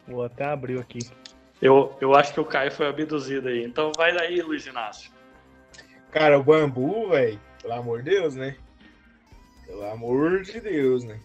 [0.08, 1.00] Vou até abrir aqui.
[1.62, 3.64] Eu, eu acho que o Caio foi abduzido aí.
[3.64, 5.12] Então vai daí, Luiz Inácio.
[6.14, 8.56] Cara, o bambu, velho, pelo amor de Deus, né?
[9.66, 11.20] Pelo amor de Deus, né?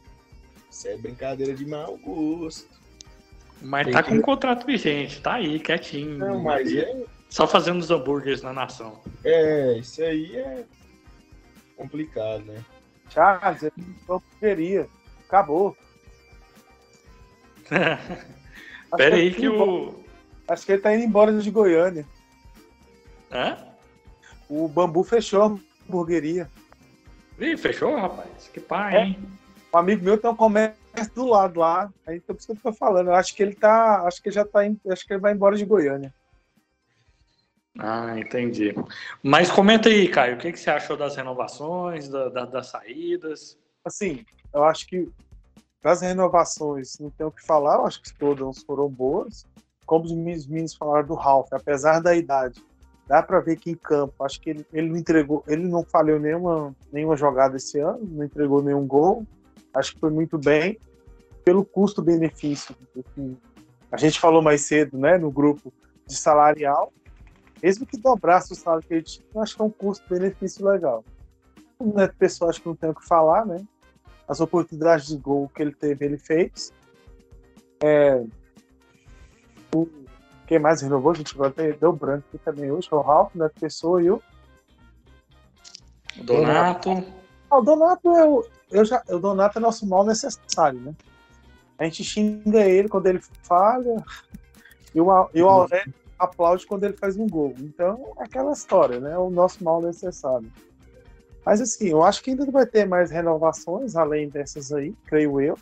[0.70, 2.66] Isso é brincadeira de mau gosto.
[3.60, 6.16] Mas Tem tá que- com um contrato vigente, tá aí, quietinho.
[6.16, 9.02] Não, mas é, Só fazendo os hambúrgueres na nação.
[9.22, 10.64] É, isso aí é
[11.76, 12.64] complicado, né?
[13.10, 14.88] Charles, é uma porqueria.
[15.26, 15.76] Acabou.
[18.96, 20.02] Pera aí que o.
[20.48, 22.06] Acho que ele tá indo embora de Goiânia.
[23.30, 23.67] Hã?
[24.48, 25.46] O bambu fechou a
[25.88, 26.48] hamburgueria.
[27.38, 28.48] Ih, fechou, rapaz?
[28.52, 29.04] Que pai, É.
[29.04, 29.18] hein?
[29.72, 30.78] Um amigo meu tem um comércio
[31.14, 31.90] do lado lá.
[32.06, 33.08] Aí então, por isso que eu tô falando.
[33.08, 34.02] Eu acho que ele tá.
[34.06, 34.60] Acho que ele já tá.
[34.90, 36.12] Acho que ele vai embora de Goiânia.
[37.78, 38.74] Ah, entendi.
[39.22, 43.56] Mas comenta aí, Caio, o que, que você achou das renovações, da- da- das saídas?
[43.84, 45.08] Assim, eu acho que
[45.80, 49.46] das renovações não tenho o que falar, eu acho que todas foram boas.
[49.86, 52.60] Como os meninos, meninos falaram do Ralph, apesar da idade,
[53.08, 56.20] dá para ver que em campo, acho que ele, ele não entregou, ele não falhou
[56.20, 59.26] nenhuma, nenhuma jogada esse ano, não entregou nenhum gol.
[59.74, 60.78] Acho que foi muito bem
[61.44, 62.76] pelo custo-benefício.
[63.14, 63.36] que
[63.90, 65.72] A gente falou mais cedo, né, no grupo
[66.06, 66.92] de salarial.
[67.62, 71.02] Mesmo que dobrasse o salário que ele tinha, acho que é um custo-benefício legal.
[71.78, 73.64] O Neto Pessoa, acho que não tem o que falar, né?
[74.28, 76.72] As oportunidades de gol que ele teve, ele fez.
[77.82, 78.22] É...
[79.74, 79.88] O...
[80.48, 81.12] Quem mais renovou?
[81.12, 84.10] A gente agora deu branco aqui também hoje, é o Ralf, o Neto Pessoa e
[84.10, 84.22] o.
[86.24, 87.04] Donato.
[87.50, 88.42] Ah, o Donato é o.
[88.70, 89.02] Eu já...
[89.10, 90.94] O Donato é nosso mal necessário, né?
[91.78, 94.02] A gente xinga ele quando ele falha,
[94.94, 97.54] e o, e o Aurélio aplaude quando ele faz um gol.
[97.58, 99.18] Então, é aquela história, né?
[99.18, 100.50] O nosso mal necessário.
[101.44, 105.58] Mas assim, eu acho que ainda vai ter mais renovações, além dessas aí, creio eu,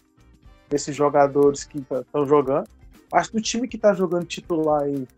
[0.68, 2.68] desses jogadores que estão jogando.
[3.16, 5.08] Acho que do time que está jogando titular aí,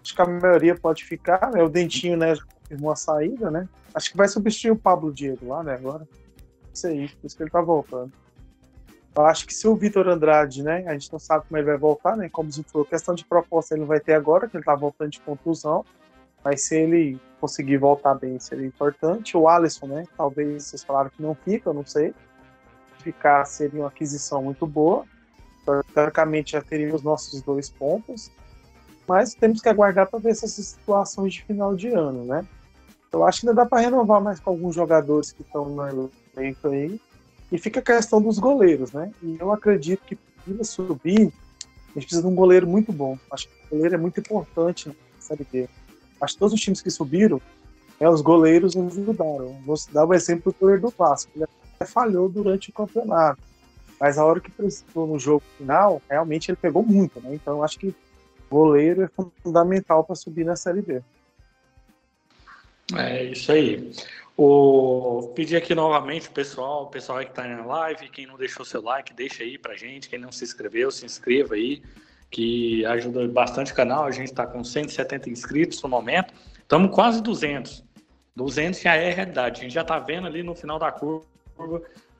[0.00, 1.60] acho que a maioria pode ficar, né?
[1.60, 3.68] O Dentinho, né, já confirmou a saída, né?
[3.92, 6.06] Acho que vai substituir o Pablo Diego lá, né, agora.
[6.72, 8.12] Isso aí, por isso que ele tá voltando.
[9.16, 11.76] Eu acho que se o Vitor Andrade, né, a gente não sabe como ele vai
[11.76, 14.62] voltar, né, como você falou, questão de proposta ele não vai ter agora, que ele
[14.62, 15.84] tá voltando de contusão,
[16.44, 19.36] mas se ele conseguir voltar bem, seria importante.
[19.36, 22.14] O Alisson, né, talvez vocês falaram que não fica, eu não sei.
[22.98, 25.04] Ficar seria uma aquisição muito boa.
[25.94, 28.30] Teoricamente já teríamos nossos dois pontos,
[29.08, 32.46] mas temos que aguardar para ver essas situações de final de ano, né?
[33.12, 36.68] Eu acho que ainda dá para renovar mais com alguns jogadores que estão no elenco
[36.68, 37.00] aí.
[37.50, 39.10] E fica a questão dos goleiros, né?
[39.22, 41.32] E eu acredito que para subir,
[41.90, 43.18] a gente precisa de um goleiro muito bom.
[43.30, 45.68] Acho que o goleiro é muito importante na Série B.
[46.20, 47.40] Acho que todos os times que subiram,
[47.98, 49.58] é, os goleiros ajudaram.
[49.66, 51.32] Vou dar o exemplo do goleiro do Vasco.
[51.34, 51.46] Ele
[51.84, 53.42] falhou durante o campeonato.
[54.00, 57.34] Mas a hora que precisou no jogo final, realmente ele pegou muito, né?
[57.34, 57.94] Então acho que
[58.50, 59.10] goleiro é
[59.42, 61.02] fundamental para subir na Série B.
[62.96, 63.92] É isso aí.
[64.36, 65.30] O...
[65.34, 68.82] Pedir aqui novamente o pessoal, o pessoal que está na live, quem não deixou seu
[68.82, 70.08] like, deixa aí pra gente.
[70.08, 71.82] Quem não se inscreveu, se inscreva aí,
[72.30, 74.04] que ajuda bastante o canal.
[74.04, 76.32] A gente está com 170 inscritos no momento.
[76.58, 77.84] Estamos quase 200.
[78.34, 79.60] 200 já é realidade.
[79.60, 81.22] A gente já está vendo ali no final da curva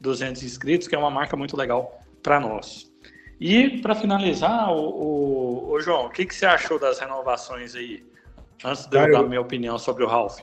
[0.01, 2.91] 200 inscritos, que é uma marca muito legal para nós.
[3.41, 8.05] E para finalizar, o, o, o João, o que, que você achou das renovações aí?
[8.65, 10.41] Antes de eu Cara, dar eu- minha opinião sobre o Ralph.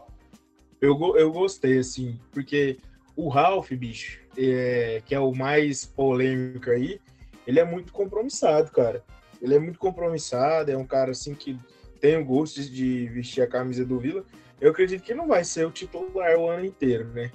[0.82, 2.78] Eu, eu gostei, assim, porque
[3.16, 7.00] o Ralph, bicho, é, que é o mais polêmico aí,
[7.46, 9.04] ele é muito compromissado, cara.
[9.42, 11.58] Ele é muito compromissado, é um cara, assim, que
[12.00, 14.24] tem o gosto de vestir a camisa do Vila.
[14.60, 17.32] Eu acredito que não vai ser o titular o ano inteiro, né?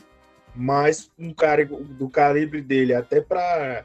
[0.54, 3.84] Mas um cara do calibre dele, até para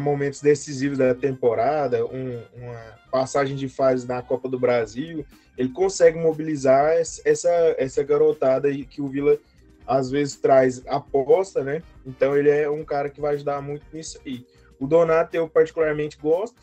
[0.00, 5.24] momentos decisivos da temporada, um- uma passagem de fase na Copa do Brasil,
[5.56, 9.38] ele consegue mobilizar es- essa, essa garotada que o Vila
[9.86, 11.82] às vezes traz aposta, né?
[12.04, 14.44] Então ele é um cara que vai ajudar muito nisso aí.
[14.80, 16.56] O Donato eu particularmente gosto.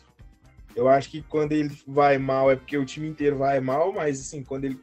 [0.76, 4.20] Eu acho que quando ele vai mal é porque o time inteiro vai mal, mas
[4.20, 4.78] assim, quando ele,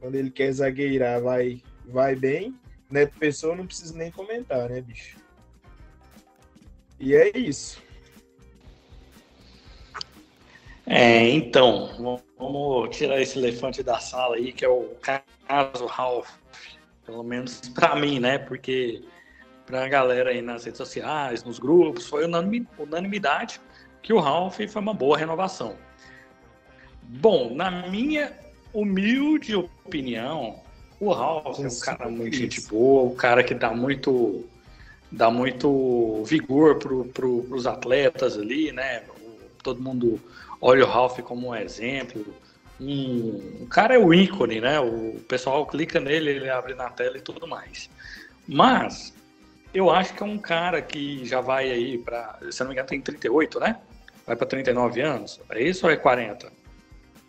[0.00, 2.54] quando ele quer zagueirar, vai, vai bem.
[2.90, 5.16] Neto Pessoa não precisa nem comentar, né, bicho?
[6.98, 7.82] E é isso.
[10.86, 16.28] É, então, vamos tirar esse elefante da sala aí, que é o caso Ralph.
[17.06, 18.38] Pelo menos para mim, né?
[18.38, 19.02] Porque
[19.66, 23.60] para a galera aí nas redes sociais, nos grupos, foi unanimi- unanimidade
[24.02, 25.76] que o Ralph foi uma boa renovação.
[27.02, 28.36] Bom, na minha
[28.72, 30.60] humilde opinião,
[31.00, 34.44] o Ralph é um cara muito gente boa, um cara que dá muito
[35.10, 39.02] dá muito vigor pro, pro, pros atletas ali, né?
[39.62, 40.20] Todo mundo
[40.60, 42.24] olha o Ralph como um exemplo.
[42.78, 44.78] Um, o cara é o ícone, né?
[44.78, 47.90] O pessoal clica nele, ele abre na tela e tudo mais.
[48.46, 49.12] Mas
[49.74, 52.88] eu acho que é um cara que já vai aí para, se não me engano,
[52.88, 53.80] tem 38, né?
[54.26, 55.40] Vai para 39 anos.
[55.50, 56.52] É isso ou é 40?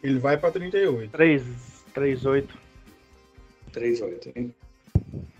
[0.03, 1.11] Ele vai pra 38.
[1.11, 1.43] 3,
[1.93, 2.60] 38.
[3.71, 4.53] 3,8.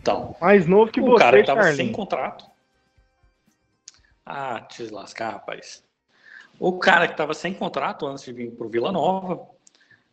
[0.02, 2.46] Então, Mais novo que o você, cara que tava sem contrato.
[4.26, 5.84] Ah, te lascar, rapaz.
[6.60, 9.48] O cara que tava sem contrato antes de vir pro Vila Nova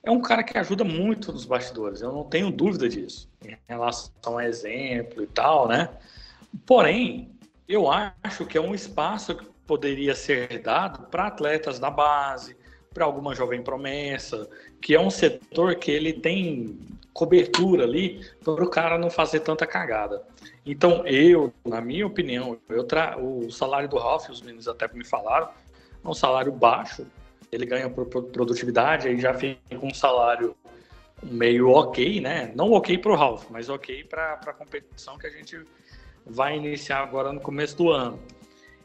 [0.03, 2.01] é um cara que ajuda muito nos bastidores.
[2.01, 3.29] Eu não tenho dúvida disso.
[3.45, 5.91] Em relação a exemplo e tal, né?
[6.65, 7.31] Porém,
[7.69, 12.57] eu acho que é um espaço que poderia ser dado para atletas da base,
[12.95, 14.49] para alguma jovem promessa,
[14.81, 16.79] que é um setor que ele tem
[17.19, 20.23] cobertura ali para o cara não fazer tanta cagada.
[20.65, 23.19] Então, eu, na minha opinião, eu tra...
[23.19, 25.49] o salário do Ralph, os meninos até me falaram,
[26.05, 27.05] é um salário baixo,
[27.51, 30.55] ele ganha por produtividade, aí já fica um salário
[31.21, 32.53] meio ok, né?
[32.55, 35.61] Não ok para o Ralph, mas ok para a competição que a gente
[36.25, 38.21] vai iniciar agora no começo do ano.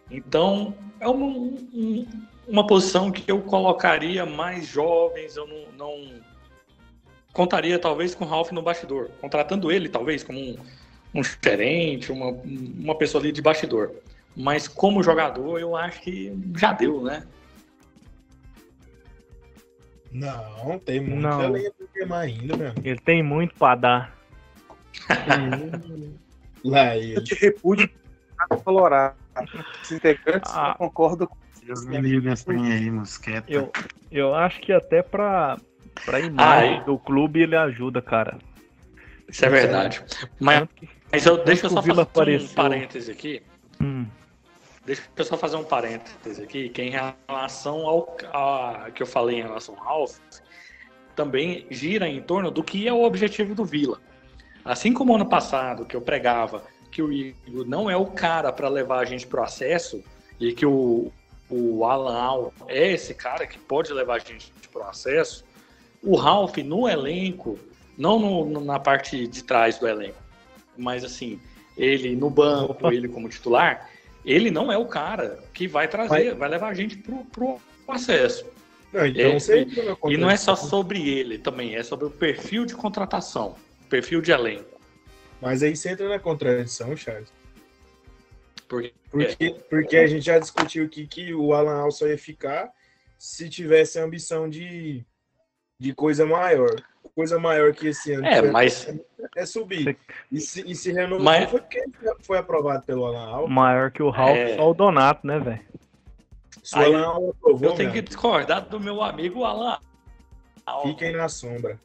[0.10, 2.08] Então, é uma, um-
[2.48, 6.33] uma posição que eu colocaria mais jovens, eu não, não
[7.34, 10.56] contaria talvez com o Ralph no bastidor, contratando ele talvez como um,
[11.16, 13.92] um gerente, uma, uma pessoa ali de bastidor.
[14.36, 17.24] Mas como jogador, eu acho que já deu, né?
[20.12, 21.52] Não, tem muita Não.
[21.52, 22.72] lenha pra queimar ainda, meu.
[22.84, 24.18] Ele tem muito pra dar.
[26.64, 27.22] Lá Eu ele.
[27.24, 27.90] te repúdio
[28.64, 29.16] Colorado.
[29.82, 30.70] Os integrantes Ah.
[30.70, 33.52] não concordam com Deus me livre aí, mosqueta.
[33.52, 33.72] Eu,
[34.12, 35.58] eu acho que até pra,
[36.06, 36.84] pra Ah, imagem é?
[36.84, 38.38] do clube ele ajuda, cara.
[39.28, 40.04] Isso é verdade.
[40.40, 40.68] Mas,
[41.12, 42.50] mas eu, deixa eu só fazer um apareceu.
[42.56, 43.42] parêntese aqui.
[43.82, 44.06] Hum,
[44.86, 49.40] Deixa eu só fazer um parêntese aqui, que em relação ao a, que eu falei
[49.40, 50.18] em relação ao Ralph,
[51.16, 54.00] também gira em torno do que é o objetivo do Vila.
[54.66, 58.68] Assim como ano passado, que eu pregava que o Igor não é o cara para
[58.68, 60.04] levar a gente para o acesso,
[60.38, 61.12] e que o,
[61.50, 65.46] o Alan Al é esse cara que pode levar a gente para o acesso,
[66.04, 67.58] o Ralph no elenco,
[67.98, 70.22] não no- na parte de trás do elenco,
[70.78, 71.40] mas assim,
[71.78, 72.94] ele no banco, Opa.
[72.94, 73.90] ele como titular,
[74.26, 78.46] ele não é o cara que vai trazer, vai levar a gente pro, pro acesso.
[78.92, 79.68] Não, então É, você
[80.08, 83.56] E não é só sobre ele também, é sobre o perfil de contratação,
[83.90, 84.80] perfil de elenco.
[85.42, 87.32] Mas aí você entra na contradição, Charles.
[88.68, 92.72] Porque Porque, porque a gente já discutiu aqui que o Alan Al só ia ficar
[93.18, 95.06] se tivesse a ambição de,
[95.84, 96.74] de coisa maior.
[97.14, 98.88] Coisa maior que esse ano É, mas
[99.36, 99.98] é subir.
[100.32, 101.84] E se, e se renovou Mas- foi porque
[102.22, 103.48] foi aprovado pelo Alan Al.
[103.50, 104.56] maior que o Ralph, É.
[104.56, 105.62] só o Donato, né, velho?
[107.62, 109.78] Eu tenho que meu, discordar do meu amigo Alan.
[110.66, 110.84] Al.
[110.84, 111.78] fiquem na sombra.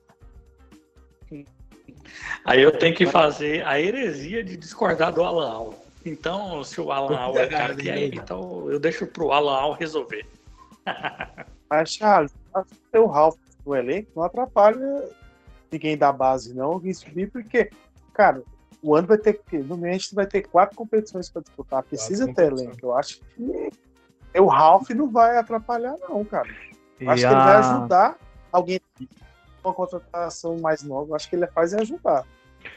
[2.44, 5.74] Aí eu tenho que fazer a heresia de discordar do Alan Al.
[6.06, 9.56] Então, se o Alan Al é o cara que é, então eu deixo pro Alan
[9.56, 10.24] Al resolver.
[11.68, 12.32] Mas, Charles,
[12.94, 13.36] o Ralph
[13.68, 15.08] no elenco não atrapalha
[15.70, 17.70] ninguém da base, não, alguém subir, porque,
[18.14, 18.42] cara,
[18.82, 21.82] o ano vai ter que, no mês, a gente vai ter quatro competições para disputar.
[21.82, 22.68] Precisa Quatro ter competições.
[22.78, 22.86] elenco.
[22.86, 26.48] Eu acho que o Ralph não vai atrapalhar, não, cara.
[27.00, 28.16] Eu acho que ele vai a- ajudar
[28.52, 29.06] alguém com
[29.68, 31.10] uma contratação mais nova.
[31.10, 32.24] Eu acho que ele faz é ajudar.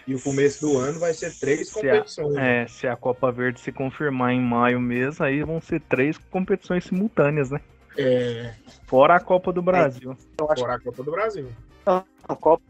[0.08, 2.36] E o começo do ano vai ser três Se a- competições.
[2.36, 6.84] É, se a Copa Verde se confirmar em maio mesmo, aí vão ser três competições
[6.86, 7.62] simultâneas, né?
[7.98, 8.54] É,
[8.88, 10.16] Fora a Copa do Brasil.
[10.40, 11.48] Eu acho fora a Copa do Brasil.
[11.48, 12.64] que a Copa-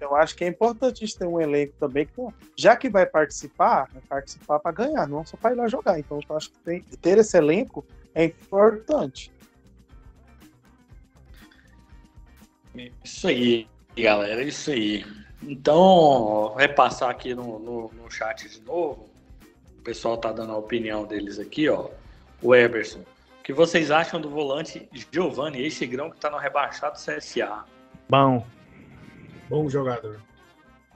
[0.00, 2.12] eu acho que é importante ter um elenco também que,
[2.56, 5.98] já que vai participar, vai participar para ganhar, não só para ir lá jogar.
[5.98, 9.32] Então, eu acho que tem- ter esse elenco é importante.
[13.02, 15.04] Isso aí, galera, isso aí.
[15.42, 19.08] Então, vai passar aqui no, no, no chat de novo.
[19.78, 21.88] O pessoal tá dando a opinião deles aqui, ó.
[22.40, 23.00] O Eberson.
[23.48, 27.64] O que vocês acham do volante Giovanni, esse grão que tá no rebaixado CSA?
[28.06, 28.46] Bom,
[29.48, 30.20] Bom jogador.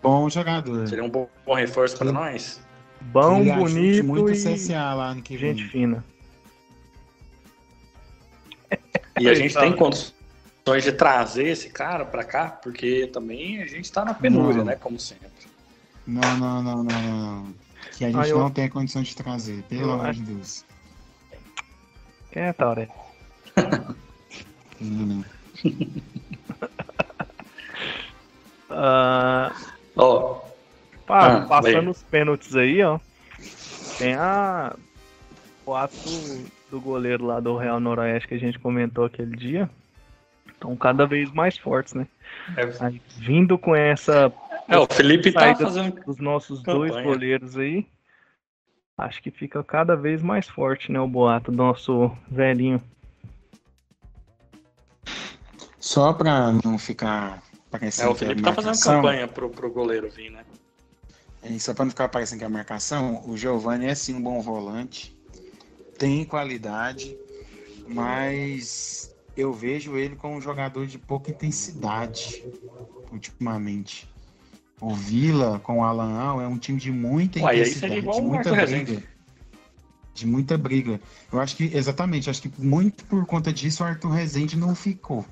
[0.03, 0.87] Bom jogador.
[0.87, 2.61] Seria um bom, bom reforço para nós?
[3.01, 5.57] bom, Ele bonito muito e CSA lá no que vem.
[5.57, 6.05] gente fina.
[9.19, 13.91] E a gente tem condições de trazer esse cara para cá, porque também a gente
[13.91, 14.65] tá na penúria, Não.
[14.67, 14.77] né?
[14.77, 15.31] Como sempre.
[16.07, 17.55] Não, não, não, não, não, não.
[17.97, 20.67] Que a gente Ah, eu- não tem condição de trazer, pelo amor de Deus.
[22.33, 22.89] Quem é, Tauré?
[28.71, 29.53] Ah,
[29.97, 30.41] Ó,
[31.07, 31.91] pá, Ah, passando vai.
[31.91, 32.99] os pênaltis aí, ó.
[33.99, 34.75] Tem a.
[35.67, 35.95] O ato
[36.71, 39.69] do goleiro lá do Real Noroeste que a gente comentou aquele dia.
[40.49, 42.07] Estão cada vez mais fortes, né?
[42.57, 44.33] é, Aí, vindo com essa
[44.69, 47.07] é, o Felipe tá fazendo dos nossos dois Campanha.
[47.13, 47.87] goleiros aí,
[49.05, 51.01] acho que fica cada vez mais forte, né?
[51.01, 52.83] O boato do nosso velhinho.
[55.79, 58.11] Só para não ficar parecendo.
[58.11, 60.45] É, o Felipe tá fazendo campanha pro, pro goleiro vir, né?
[61.45, 64.23] E só para não ficar parecendo que é a marcação, o Giovanni é sim um
[64.23, 65.17] bom volante,
[65.99, 67.17] tem qualidade,
[67.89, 72.45] mas eu vejo ele como um jogador de pouca intensidade
[73.11, 74.12] ultimamente.
[74.83, 78.61] O Vila com o Alan Al é um time de muita intensidade, de muita briga.
[78.61, 79.09] Rezende.
[80.13, 81.01] De muita briga.
[81.33, 85.25] Eu acho que, exatamente, acho que muito por conta disso o Arthur Rezende não ficou.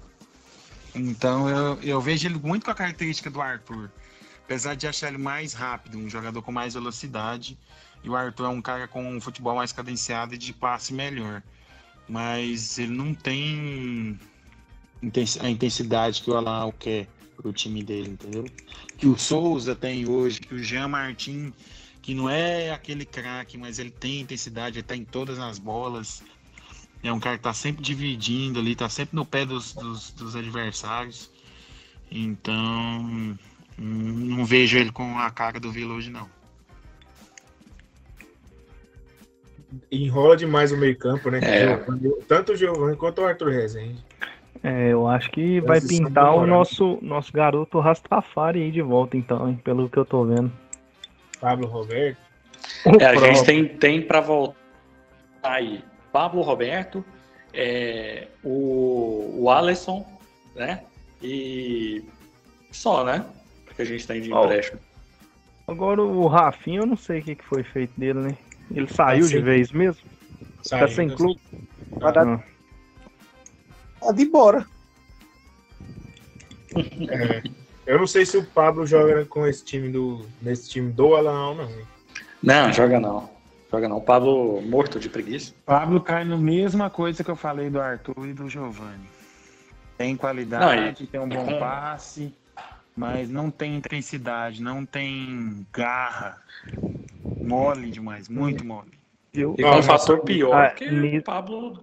[0.94, 3.90] Então eu, eu vejo ele muito com a característica do Arthur.
[4.44, 7.58] Apesar de achar ele mais rápido, um jogador com mais velocidade.
[8.04, 11.42] E o Arthur é um cara com um futebol mais cadenciado e de passe melhor.
[12.08, 14.16] Mas ele não tem
[15.40, 17.08] a intensidade que o Alan quer
[17.40, 18.44] pro time dele, entendeu?
[18.96, 21.52] Que o Souza tem hoje, que o Jean Martin,
[22.02, 26.22] que não é aquele craque, mas ele tem intensidade, ele tá em todas as bolas.
[27.02, 30.36] É um cara que tá sempre dividindo ali, tá sempre no pé dos, dos, dos
[30.36, 31.30] adversários.
[32.10, 33.38] Então,
[33.78, 36.28] não vejo ele com a cara do Vila hoje, não.
[39.90, 41.38] Enrola demais o meio-campo, né?
[41.42, 41.76] É.
[42.26, 44.04] Tanto o Giovanni quanto o Arthur Rezende.
[44.62, 49.48] É, eu acho que vai pintar o nosso, nosso garoto Rastafari aí de volta, então,
[49.48, 50.52] hein, pelo que eu tô vendo.
[51.40, 52.18] Pablo Roberto.
[53.00, 54.54] É, a gente tem, tem para voltar
[55.42, 55.82] aí
[56.12, 57.02] Pablo Roberto,
[57.54, 60.06] é, o, o Alisson,
[60.54, 60.82] né?
[61.22, 62.04] E
[62.70, 63.24] só, né?
[63.64, 64.80] Porque a gente tem de empréstimo.
[65.66, 68.36] Agora o Rafinha, eu não sei o que, que foi feito dele, né?
[68.74, 70.02] Ele saiu de vez mesmo?
[70.62, 71.14] Saiu, tá sem né?
[71.14, 71.40] clube?
[72.00, 72.40] Ah,
[74.00, 74.66] tá de embora.
[77.08, 77.42] É.
[77.86, 80.24] Eu não sei se o Pablo joga com esse time do.
[80.40, 81.70] nesse time do Alan, não.
[82.42, 83.30] Não, joga não.
[83.70, 83.96] Joga não.
[83.98, 85.52] O Pablo morto de preguiça.
[85.64, 89.08] Pablo cai na mesma coisa que eu falei do Arthur e do Giovanni.
[89.96, 92.32] Tem qualidade, tem um bom passe,
[92.96, 96.42] mas não tem intensidade, não tem garra.
[97.42, 98.92] Mole demais, muito mole.
[99.34, 100.88] eu, E Não, um fator pior, Ah, porque
[101.18, 101.82] o Pablo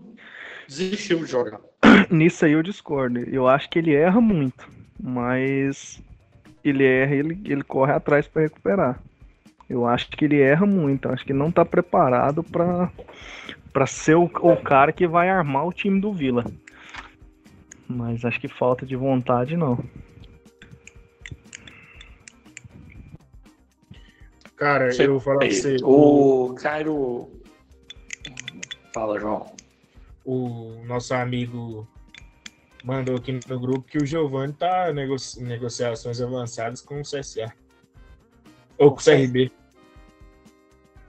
[0.67, 1.59] desistiu de jogar.
[2.11, 3.19] nisso aí eu discordo.
[3.19, 4.69] Eu acho que ele erra muito,
[5.01, 6.01] mas
[6.63, 8.99] ele erra e ele, ele corre atrás pra recuperar.
[9.69, 11.09] Eu acho que ele erra muito.
[11.09, 12.89] Acho que não tá preparado pra
[13.73, 16.43] para ser o, o cara que vai armar o time do Vila.
[17.87, 19.77] Mas acho que falta de vontade não.
[24.55, 25.77] Cara, Sei- eu vou falar pra você.
[25.83, 27.29] O Cairo.
[28.91, 29.45] Fala, João.
[30.25, 31.87] o nosso amigo
[32.87, 37.53] mandou aqui no grupo que o Giovanni tá nego em negociações avançadas com o CSA.
[38.77, 39.51] Ou com o CRB.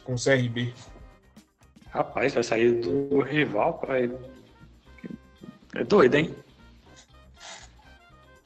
[0.03, 0.75] Com o CRB.
[1.91, 4.19] Rapaz, vai sair do rival ele.
[5.77, 6.35] É doido, hein?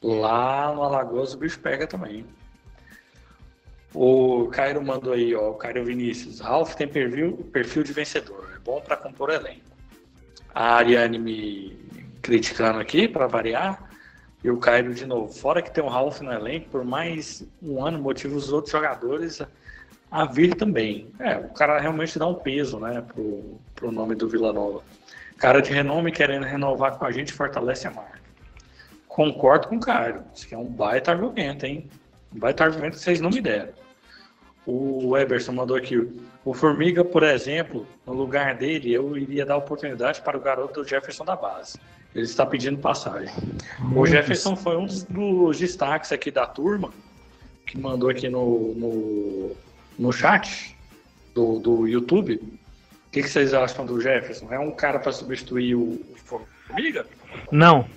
[0.03, 2.27] Lá no Alagoas o bicho pega também.
[3.95, 5.51] O Cairo mandou aí, ó.
[5.51, 6.39] O Cairo Vinícius.
[6.39, 8.51] Ralph tem perfil, perfil de vencedor.
[8.55, 9.73] É bom pra compor elenco.
[10.53, 11.82] A Ariane me
[12.23, 13.83] criticando aqui, pra variar.
[14.43, 15.31] E o Cairo de novo.
[15.31, 19.41] Fora que tem o Ralph no elenco, por mais um ano, motiva os outros jogadores
[20.09, 21.07] a vir também.
[21.19, 24.81] É, o cara realmente dá um peso, né, pro, pro nome do Vila Nova.
[25.37, 28.21] Cara de renome querendo renovar com a gente fortalece a marca.
[29.07, 30.23] Concordo com o Caio.
[30.33, 31.89] Isso aqui é um baita argumento, hein?
[32.33, 33.73] Um baita argumento que vocês não me deram.
[34.65, 35.97] O Eberson mandou aqui.
[36.45, 41.25] O Formiga, por exemplo, no lugar dele, eu iria dar oportunidade para o garoto Jefferson
[41.25, 41.77] da base.
[42.13, 43.33] Ele está pedindo passagem.
[43.95, 46.91] O Jefferson foi um dos- dos destaques aqui da turma,
[47.65, 49.51] que mandou aqui no, no,
[49.97, 50.77] no chat
[51.33, 52.35] do, do YouTube.
[52.35, 54.51] O que, que vocês acham do Jefferson?
[54.53, 57.05] É um cara para substituir o Formiga?
[57.51, 57.87] Não,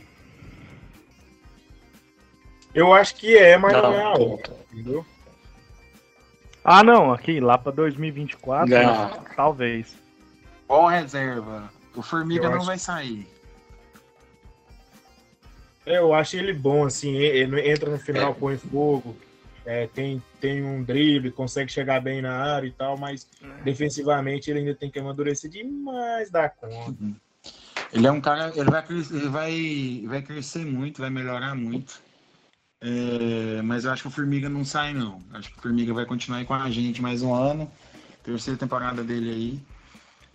[2.74, 4.40] Eu acho que é, mas não, é a Não,
[4.72, 5.06] entendeu?
[6.64, 9.10] Ah, não, aqui lá pra 2024, Não.
[9.36, 9.96] talvez.
[10.66, 11.70] Bom reserva.
[11.94, 13.26] O Formiga Eu não acho- vai sair.
[15.87, 19.16] Eu acho ele bom, assim, ele entra no final, põe fogo,
[19.64, 23.28] é, tem, tem um drible, consegue chegar bem na área e tal, mas
[23.62, 27.05] defensivamente ele ainda tem que amadurecer demais da conta.
[27.93, 32.03] Ele é um cara, ele vai, ele vai, vai crescer muito, vai melhorar muito.
[32.80, 35.22] É, mas eu acho que o Formiga não sai, não.
[35.32, 37.70] Acho que o Formiga vai continuar aí com a gente mais um ano.
[38.22, 39.61] Terceira temporada dele aí.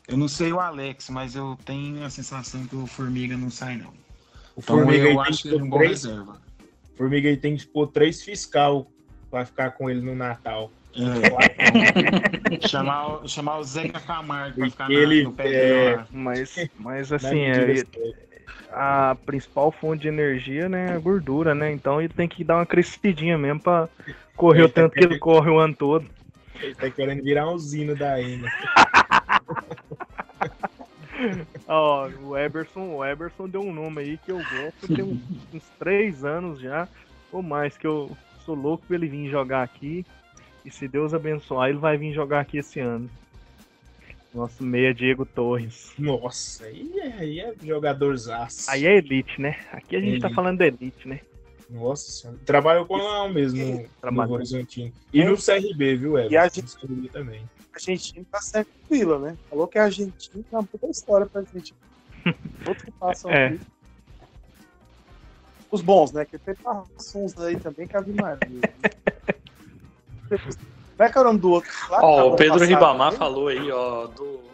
[0.07, 3.77] Eu não sei o Alex, mas eu tenho a sensação que o Formiga não sai,
[3.77, 3.93] não.
[4.55, 6.41] O Então Formiga aí eu tem acho que ele um bom três, reserva.
[6.95, 8.87] Formiga aí tem que pôr três fiscal
[9.29, 10.71] pra ficar com ele no Natal.
[10.93, 16.05] É, chamar, o- chamar o Zeca Camargo pra ficar na- Ele, no pé é.
[16.11, 17.83] Mas, mas Na assim, é,
[18.73, 21.71] a principal fonte de energia, né, é a gordura, né?
[21.71, 23.87] Então ele tem que dar uma crescidinha mesmo pra
[24.35, 26.05] correr o tanto que ele corre o ano todo.
[26.61, 28.51] Ele tá querendo virar um usina da Ena.
[31.67, 35.19] Ó, o Eberson, o Eberson deu um nome aí que eu gosto tem uns,
[35.53, 36.87] uns três anos já,
[37.31, 38.15] ou mais, que eu
[38.45, 40.05] sou louco pra ele vir jogar aqui.
[40.63, 43.09] E se Deus abençoar, ele vai vir jogar aqui esse ano.
[44.33, 45.91] Nosso meia Diego Torres.
[45.97, 48.69] Nossa, aí é, aí é jogador zaço.
[48.71, 49.57] Aí é elite, né?
[49.71, 50.35] Aqui a gente tá Elite.
[50.35, 51.19] falando de elite, né?
[51.71, 52.37] Nossa senhora.
[52.45, 54.33] Trabalhou com lá mesmo, no, no.
[54.33, 54.91] Horizontino.
[55.13, 56.33] E no CRB, viu, Everton?
[56.33, 57.49] E a gente- No CRB também.
[57.73, 59.37] argentino tá certo com Vila, né?
[59.49, 61.73] Falou que é argentino, é uma puta história pra gente.
[62.67, 63.47] Outros que passam É.
[63.47, 63.59] aqui.
[65.71, 66.25] Os bons, né?
[66.25, 68.37] Que tem passou uns aí também que a Maria.
[70.27, 71.71] Como é que é o nome do outro?
[71.89, 73.17] Lá Ó, o Pedro passado Ribamar também?
[73.19, 74.50] falou aí, ó, do.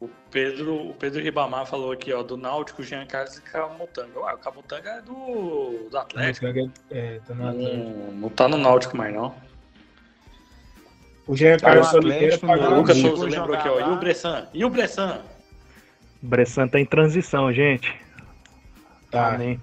[0.00, 4.20] O Pedro, o Pedro Ribamar falou aqui, ó, do Náutico, Jean Carlos e Camutanga.
[4.20, 6.46] Ué, o Camutanga é do, do Atlético.
[6.90, 7.76] É, tá no Atlético.
[7.76, 9.34] Não, não tá no Náutico mais, não.
[11.26, 12.78] O Jean Tá Carlos no Oliveira pagou O não.
[12.78, 12.96] Lucas.
[12.96, 13.80] Souza lembrou aqui, ó.
[13.80, 14.48] E o Bressan?
[14.54, 15.20] E o Bressan?
[16.22, 17.92] Bressan tá em transição, gente.
[19.10, 19.34] Tá.
[19.34, 19.60] Amém.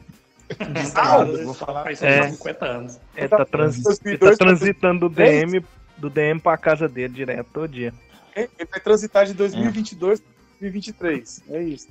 [1.45, 2.29] vou falar Faz É.
[2.29, 2.99] 50 anos.
[3.15, 3.83] É, tá, trans- ele
[4.17, 5.51] 2002, tá transitando do 2003.
[5.51, 5.65] DM,
[5.97, 7.93] do DM pra casa dele direto todo dia.
[8.35, 11.43] Ele vai transitar de 2022 para 2023.
[11.49, 11.87] É isso.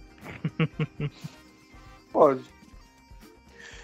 [2.12, 2.44] Pode.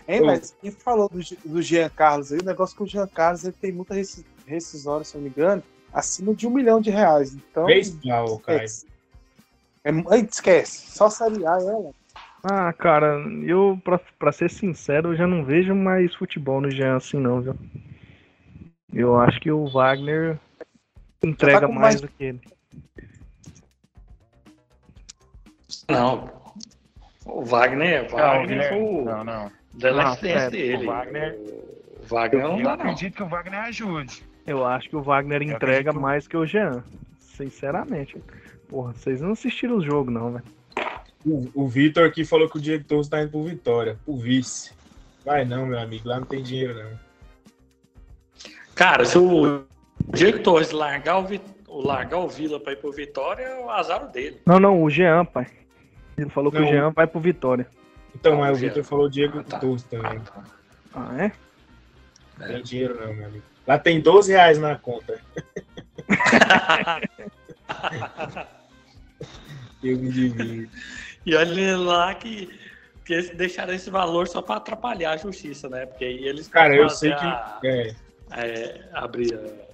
[0.06, 3.44] Hein, mas quem falou do, do Jean Carlos aí, o negócio que o Jean Carlos
[3.44, 6.90] ele tem muita resci- rescisória, se eu não me engano, acima de um milhão de
[6.90, 7.34] reais.
[7.34, 7.66] Então,
[8.40, 8.62] Caio.
[8.62, 8.86] esquece.
[9.84, 10.90] É, esquece.
[10.90, 11.92] Só Série A ela.
[12.42, 16.96] Ah, cara, eu, pra, pra ser sincero, eu já não vejo mais futebol no Jean
[16.96, 17.54] assim, não, viu?
[18.92, 20.38] Eu acho que o Wagner
[21.22, 22.40] entrega com mais mais- do que ele.
[25.88, 26.30] Não.
[27.26, 29.52] O Wagner, o Wagner foi o Não, não.
[29.74, 30.84] da Não, é, dele.
[30.84, 31.38] o Wagner-
[32.02, 32.84] O Wagner não Eu dá, não.
[32.84, 34.24] acredito que o Wagner ajude.
[34.46, 36.82] Eu acho que o Wagner Eu entrega acredito- mais que o Jean.
[37.20, 38.20] Sinceramente.
[38.68, 40.44] Porra, vocês não assistiram o jogo, não, velho.
[41.24, 44.72] O, o Vitor aqui falou que o Diego Torres tá indo pro Vitória, o vice.
[45.24, 46.98] Vai não, meu amigo, lá não tem dinheiro não.
[48.74, 49.64] Cara, se o
[50.08, 53.70] Diego Torres largar o, Vi- o- largar o Vila pra ir pro Vitória, é o
[53.70, 54.40] azar dele.
[54.46, 55.46] Não, não, o Jean, pai.
[56.18, 56.66] Ele falou que Não.
[56.66, 57.66] o Jean vai pro Vitória.
[58.14, 58.60] Então, Não, mas o.
[58.60, 59.58] Vitor falou Diego Ah, tá.
[59.58, 60.20] Torres também.
[60.94, 61.32] Ah, é?
[62.38, 63.44] Não tem dinheiro não, meu amigo.
[63.66, 65.20] Lá tem 12 reais na conta.
[69.82, 70.68] Eu me divido.
[71.24, 72.50] E olha lá que,
[73.04, 75.86] que eles deixaram esse valor só pra atrapalhar a justiça, né?
[75.86, 77.24] Porque aí eles Cara, eu sei que.
[77.24, 77.94] a- É,
[78.32, 79.69] é, abrir a-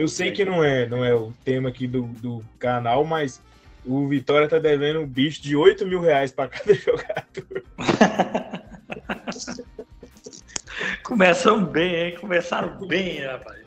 [0.00, 3.38] eu sei que não é, não é o tema aqui do, do canal, mas
[3.84, 7.62] o Vitória tá devendo um bicho de 8 mil reais pra cada jogador.
[11.04, 12.16] Começam bem, hein?
[12.18, 13.60] Começaram bem, rapaz.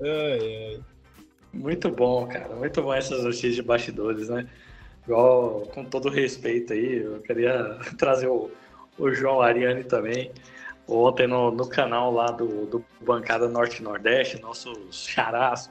[0.00, 0.80] Ai, ai.
[1.52, 2.54] Muito bom, cara.
[2.54, 4.46] Muito bom essas notícias de bastidores, né?
[5.04, 8.52] Igual, com todo respeito aí, eu queria trazer o,
[8.96, 10.30] o João Ariane também.
[10.86, 15.70] Ontem no, no canal lá do, do Bancada Norte e Nordeste, nossos charás,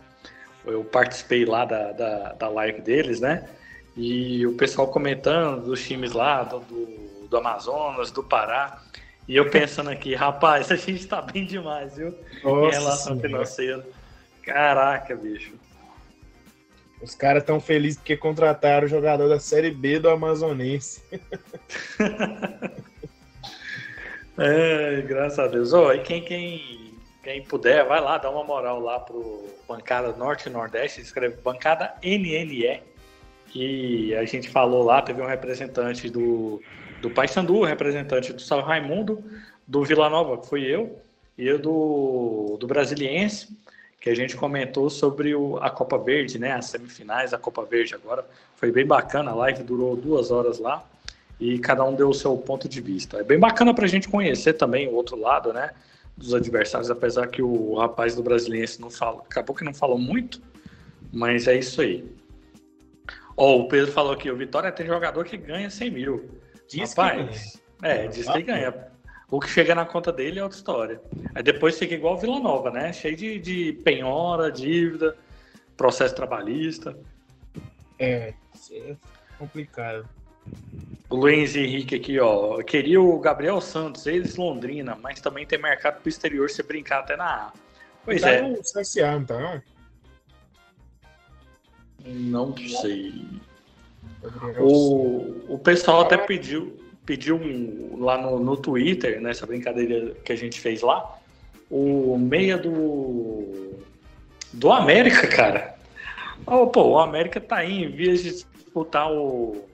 [0.66, 3.48] eu participei lá da, da, da live deles, né?
[3.96, 8.82] E o pessoal comentando dos times lá, do, do, do Amazonas, do Pará.
[9.28, 12.10] E eu pensando aqui, rapaz, a gente tá bem demais, viu?
[12.10, 13.22] em Nossa relação Senhora.
[13.28, 13.88] financeira.
[14.44, 15.54] Caraca, bicho.
[17.02, 21.04] Os caras tão felizes porque contrataram o jogador da Série B do Amazonense.
[24.44, 25.72] É, graças a Deus.
[25.72, 30.50] Ô, e quem, quem, quem puder, vai lá, dá uma moral lá pro Bancada Norte
[30.50, 32.82] e Nordeste, escreve Bancada NNE,
[33.46, 36.60] que a gente falou lá, teve um representante do,
[37.04, 39.24] do Paysandu, representante do São Raimundo,
[39.68, 41.00] do Vila Nova, que fui eu,
[41.38, 43.56] e eu do, do Brasiliense,
[44.00, 47.94] que a gente comentou sobre o, a Copa Verde, né, as semifinais da Copa Verde
[47.94, 48.26] agora.
[48.56, 50.84] Foi bem bacana, a live durou duas horas lá
[51.42, 53.18] e cada um deu o seu ponto de vista.
[53.18, 55.72] É bem bacana para a gente conhecer também o outro lado, né,
[56.16, 60.40] dos adversários, apesar que o rapaz do Brasiliense não fala, acabou que não falou muito,
[61.12, 62.06] mas é isso aí.
[63.36, 66.30] Ó, o Pedro falou aqui, o Vitória tem jogador que ganha 100 mil.
[66.70, 68.92] Diz que Rapaz, é, diz que ganha.
[69.32, 71.02] O que chega na conta dele é outra história.
[71.34, 72.94] Aí depois fica igual Vila Nova, né?
[72.94, 75.18] Cheio de, de penhora, dívida,
[75.76, 76.96] processo trabalhista.
[77.98, 78.96] É, isso é
[79.40, 80.08] complicado.
[81.10, 82.62] O Luiz Henrique aqui, ó.
[82.64, 87.18] Queria o Gabriel Santos, eles Londrina, mas também tem mercado pro exterior se brincar até
[87.18, 87.54] na A.
[88.06, 89.62] Pois tá é, no CSA, não tá
[92.06, 92.58] não?
[92.58, 93.26] sei.
[94.60, 100.36] O, o pessoal até pediu, pediu um- lá no, no Twitter, nessa brincadeira que a
[100.36, 101.20] gente fez lá,
[101.70, 103.80] o meia do,
[104.54, 105.76] do América, cara.
[106.46, 109.68] Ô, pô, o América tá aí em vias de disputar o,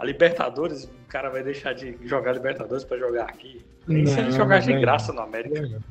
[0.00, 3.62] a Libertadores, o cara vai deixar de jogar Libertadores pra jogar aqui.
[3.86, 5.82] Nem se ele jogar de graça no América.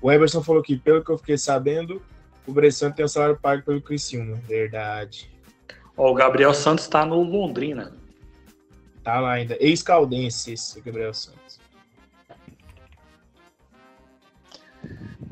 [0.00, 2.00] O Emerson falou que, pelo que eu fiquei sabendo,
[2.46, 4.36] o Bressan tem o salário pago pelo Criciúma.
[4.46, 5.28] Verdade.
[5.96, 7.92] Ó, o Gabriel Santos tá no Londrina.
[9.02, 9.56] Tá lá ainda.
[9.58, 11.43] Ex-caldense esse Gabriel Santos.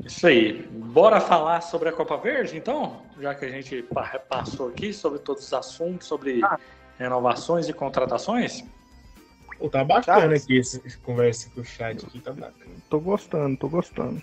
[0.05, 0.63] Isso aí.
[0.71, 3.01] Bora falar sobre a Copa Verde, então?
[3.19, 6.59] Já que a gente pa- passou aqui sobre todos os assuntos, sobre Ah.
[6.97, 8.63] renovações e contratações.
[9.57, 10.43] Pô, tá bacana Charles.
[10.43, 12.75] aqui esse esse conversa com o chat aqui, tá bacana.
[12.89, 14.21] Tô gostando, tô gostando.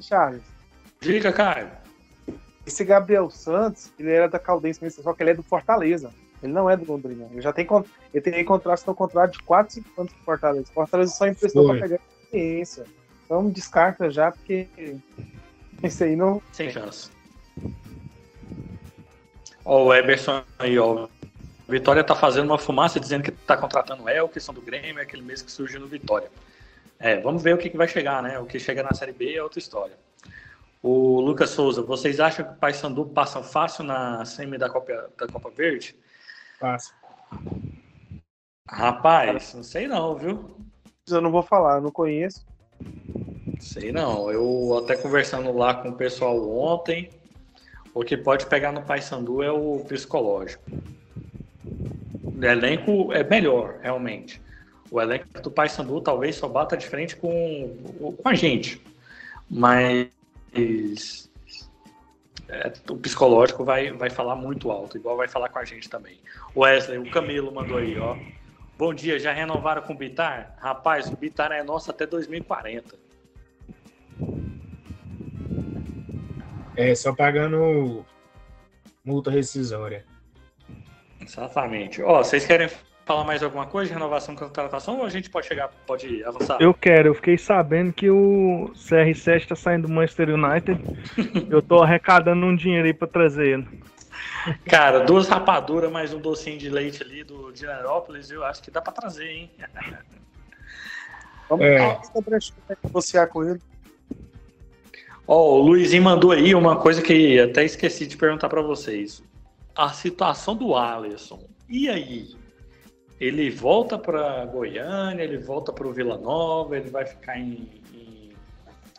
[0.00, 0.42] Charles,
[1.00, 1.68] Diga, Caio.
[2.66, 6.12] esse Gabriel Santos, ele era da Caldense mesmo, só que ele é do Fortaleza.
[6.42, 7.28] Ele não é do Londrina.
[7.30, 7.68] Ele já tem,
[8.12, 10.72] ele tem contrato, tem um contrato de 4, 5 anos com Fortaleza.
[10.72, 11.78] Fortaleza só emprestou Foi.
[11.78, 12.84] para pegar experiência.
[13.32, 14.68] Então descarta já, porque
[15.82, 16.42] esse aí não.
[16.52, 17.10] Sem chance.
[19.64, 21.08] Ó, o Eberson aí, ó.
[21.66, 24.98] Vitória tá fazendo uma fumaça dizendo que tá contratando o El, que são do Grêmio,
[24.98, 26.30] é aquele mês que surgiu no Vitória.
[26.98, 28.38] É, vamos ver o que, que vai chegar, né?
[28.38, 29.96] O que chega na Série B é outra história.
[30.82, 35.26] O Lucas Souza, vocês acham que o Paysandu passa fácil na semi da Copa, da
[35.26, 35.96] Copa Verde?
[36.60, 36.94] Fácil.
[38.68, 40.54] Rapaz, não sei não, viu?
[41.08, 42.44] Eu não vou falar, eu não conheço.
[43.62, 44.28] Sei não.
[44.28, 47.08] Eu até conversando lá com o pessoal ontem,
[47.94, 50.64] o que pode pegar no Paysandu é o psicológico.
[52.24, 54.42] O elenco é melhor, realmente.
[54.90, 57.76] O elenco do Paysandu talvez só bata de frente com,
[58.20, 58.82] com a gente.
[59.48, 60.10] Mas
[62.48, 66.18] é, o psicológico vai, vai falar muito alto, igual vai falar com a gente também.
[66.56, 68.16] Wesley, o Camilo mandou aí, ó.
[68.76, 70.56] Bom dia, já renovaram com o Bitar?
[70.58, 73.01] Rapaz, o Bitar é nosso até 2040.
[76.76, 78.04] É, só pagando
[79.04, 80.04] multa rescisória.
[81.20, 82.02] Exatamente.
[82.02, 82.68] Ó, vocês querem
[83.04, 86.60] falar mais alguma coisa de renovação e contratação ou a gente pode chegar, pode avançar?
[86.60, 90.80] Eu quero, eu fiquei sabendo que o CR7 tá saindo do Manchester United.
[91.50, 93.82] eu tô arrecadando um dinheiro aí pra trazer ele.
[94.66, 98.70] Cara, duas rapaduras mais um docinho de leite ali do de Aerópolis, eu acho que
[98.70, 99.50] dá pra trazer, hein?
[101.48, 102.00] Vamos É.
[102.84, 103.60] negociar com ele.
[105.34, 109.24] Ó, o Luizinho mandou aí uma coisa que até esqueci de perguntar pra vocês.
[109.74, 111.40] A situação do Alisson.
[111.70, 112.36] E aí?
[113.18, 118.32] Ele volta pra Goiânia, ele volta pro Vila Nova, ele vai ficar em, em-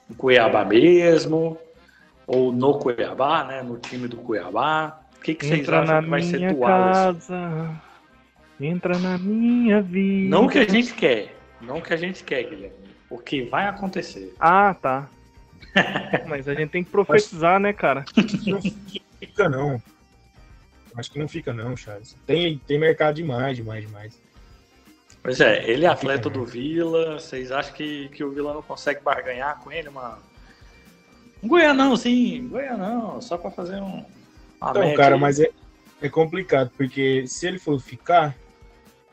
[0.10, 1.56] em Cuiabá mesmo?
[2.26, 3.62] Ou no Cuiabá, né?
[3.62, 5.02] No time do Cuiabá?
[5.16, 6.66] O que, que vocês Entra acham que vai ser do Alisson?
[6.66, 7.82] casa.
[8.60, 10.30] Entra na minha vida.
[10.36, 11.36] Não o que a gente quer.
[11.62, 12.76] Não o que a gente quer, Guilherme.
[13.08, 14.34] O que vai acontecer.
[14.40, 15.08] Ah, tá.
[16.28, 18.06] Mas a gente tem que profetizar, né, cara?
[18.46, 18.62] Não
[19.20, 19.82] fica, não.
[20.96, 22.16] Acho que não fica, não, Charles.
[22.26, 24.22] Tem, tem mercado demais, demais, demais.
[25.24, 27.20] Pois é, ele é atleta do Vila.
[27.20, 30.18] Vocês acham que, que o Vila não consegue barganhar com ele, mano?
[31.42, 32.48] Um Goianão, sim.
[32.50, 33.22] Goianão.
[33.22, 34.06] Só pra fazer um.
[34.58, 35.22] Então, cara, aí.
[35.22, 35.50] mas é,
[36.02, 38.36] é complicado, porque se ele for ficar,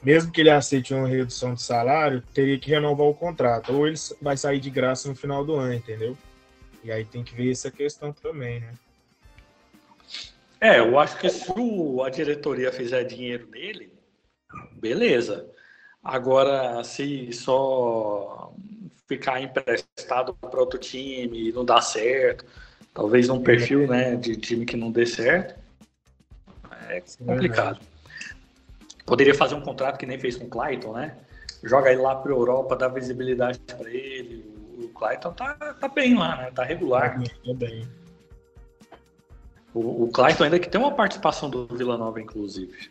[0.03, 3.73] mesmo que ele aceite uma redução de salário, teria que renovar o contrato.
[3.73, 6.17] Ou ele vai sair de graça no final do ano, entendeu?
[6.83, 8.75] E aí tem que ver essa questão também, né?
[10.61, 13.93] É, eu acho que se o- a diretoria fizer dinheiro nele,
[14.73, 15.49] beleza.
[16.03, 18.53] Agora, se só
[19.07, 22.45] ficar emprestado para outro time e não dar certo,
[22.95, 25.59] talvez num perfil né, de time que não dê certo,
[26.89, 27.81] é complicado.
[29.05, 31.17] Poderia fazer um contrato que nem fez com o Clayton, né?
[31.63, 34.50] Joga ele lá para Europa, dá visibilidade para ele.
[35.01, 36.51] Clayton tá, tá bem lá, né?
[36.51, 37.19] Tá regular.
[37.19, 37.89] Tá bem.
[39.73, 42.91] O, o Clayton ainda que tem uma participação do Vila Nova, inclusive.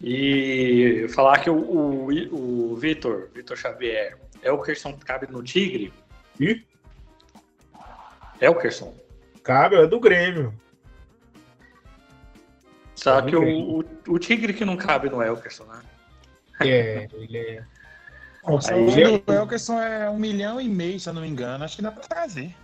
[0.00, 5.42] E falar que o, o, o Vitor, Vitor Xavier, é o Kerson que cabe no
[5.42, 5.92] Tigre?
[6.38, 6.64] Ih?
[8.40, 8.94] É o Kerson.
[9.42, 10.54] Cabe, é do Grêmio.
[12.94, 15.82] Só Tá que o, o, o Tigre que não cabe no Elkerson, né?
[16.60, 17.64] É, ele é.
[18.46, 21.64] O Aí- do Elkerson é um milhão e meio, se eu não me engano.
[21.64, 22.54] Acho que dá pra trazer.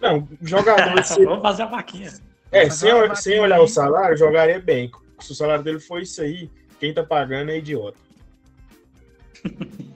[0.00, 1.02] Não, jogador.
[1.04, 2.10] se- Vamos fazer a vaquinha.
[2.50, 4.90] é, sem, ol- sem olhar o salário, jogaria bem.
[5.20, 7.98] Se o salário dele for isso aí, quem tá pagando é idiota.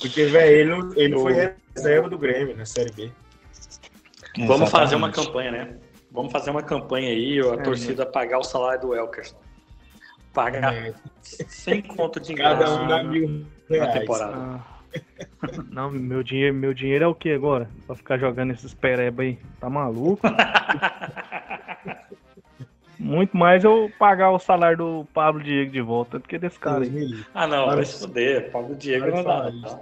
[0.00, 3.10] Porque, velho, ele, ele foi reserva do Grêmio na Série B.
[4.46, 5.76] Vamos fazer uma campanha, né?
[6.10, 9.36] Vamos fazer uma campanha aí, a É, torcida pagar o salário do Elkerson.
[10.34, 13.92] Pagar É, sem conta de ingresso cada um dá na, mil na reais.
[14.00, 14.34] temporada.
[14.36, 14.60] Ah.
[15.70, 17.68] Não, meu dinheiro, meu dinheiro é o que agora?
[17.86, 19.38] Pra ficar jogando esses pereba aí.
[19.60, 20.20] Tá maluco?
[22.98, 26.84] Muito mais eu pagar o salário do Pablo Diego de volta do que desse cara
[26.84, 27.24] aí.
[27.34, 28.50] Ah, não, Para vai se fuder.
[28.52, 29.48] Paulo Diego não não.
[29.50, 29.78] isso.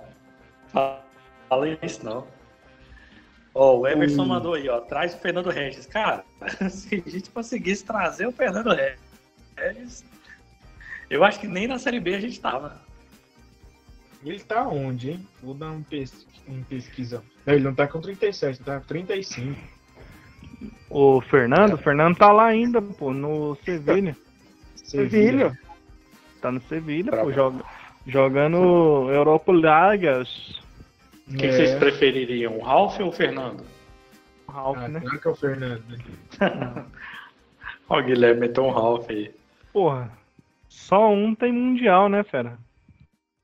[0.69, 1.03] Fala-
[1.49, 2.27] Fala isso, não.
[3.55, 4.27] Ó, o Emerson Hum.
[4.29, 4.81] mandou aí, ó.
[4.81, 5.85] Traz o Fernando Regis.
[5.85, 6.25] Cara,
[6.71, 10.03] se a gente conseguisse trazer o Fernando Regis,
[11.15, 12.81] eu acho que nem na Série B a gente tava.
[14.25, 15.27] Ele tá onde, hein?
[15.43, 16.27] Vou dar um, pes...
[16.49, 17.23] um pesquisão.
[17.45, 19.61] Não, ele não tá com 37, ele tá com 35.
[20.89, 24.17] O Fernando, o Fernando tá lá ainda, pô, no Sevilha.
[24.77, 25.59] Sevilha.
[26.41, 27.65] Tá no Sevilha, pô, joga,
[28.07, 28.57] jogando
[29.11, 30.61] Europa Ligas.
[31.37, 31.53] Quem É.
[31.53, 33.65] vocês prefeririam, o Ralf ou o Fernando?
[34.49, 35.01] Ralf, Ah, né?
[35.01, 35.83] claro que é o Fernando.
[37.89, 39.35] Ó, o Guilherme meteu um Ralf aí.
[39.73, 40.13] Porra,
[40.73, 42.59] só um tem mundial, né, fera?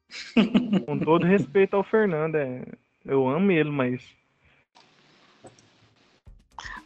[0.87, 2.63] Com todo respeito ao Fernando, é,
[3.05, 4.03] eu amo ele, mas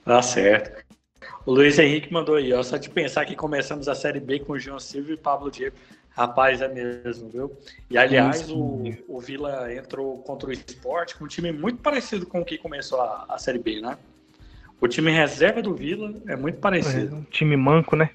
[0.05, 0.85] Tá certo.
[1.47, 2.61] O Luiz Henrique mandou aí, ó.
[2.61, 5.77] Só de pensar que começamos a Série B com o João Silva e Pablo Diego.
[6.11, 7.57] Rapaz, é mesmo, viu?
[7.89, 12.41] E aliás, o, o Vila entrou contra o esporte com um time muito parecido com
[12.41, 13.97] o que começou a, a Série B, né?
[14.81, 17.15] O time reserva do Vila é muito é parecido.
[17.15, 18.11] um time manco, né?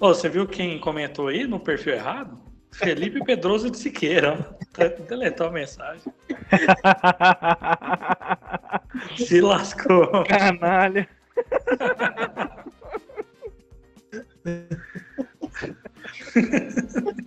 [0.00, 2.38] Ô, você viu quem comentou aí no perfil errado?
[2.70, 4.56] Felipe Pedroso de Siqueira.
[4.72, 6.12] Tá- Deletou a mensagem.
[9.16, 10.24] Se lascou.
[10.24, 11.08] Canalha.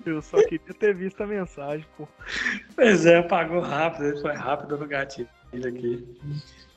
[0.06, 2.08] Eu só queria ter visto a mensagem, pô.
[2.76, 6.08] Pois é, apagou rápido, ele foi rápido no gatilho aqui.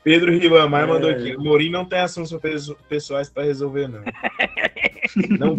[0.05, 0.87] Pedro Ribamar É.
[0.87, 1.35] mandou aqui.
[1.35, 2.33] O Mourinho não tem assuntos
[2.89, 4.03] pessoais pra resolver, não.
[5.39, 5.57] não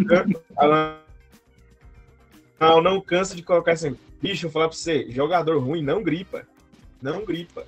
[2.59, 3.97] Não, não cansa de colocar assim.
[4.21, 6.47] Bicho, eu vou falar pra você, jogador ruim não gripa.
[7.01, 7.65] Não gripa.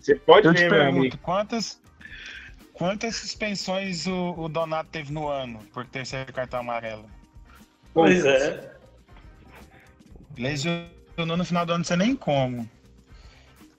[0.00, 0.94] Você pode Eu te ver, meu amigo.
[1.00, 1.80] pergunto, quantas,
[2.72, 7.08] quantas suspensões o, o Donato teve no ano por terceiro cartão amarelo?
[7.94, 8.72] pois é.
[10.38, 12.68] Lesionou no final do ano, não sei nem como.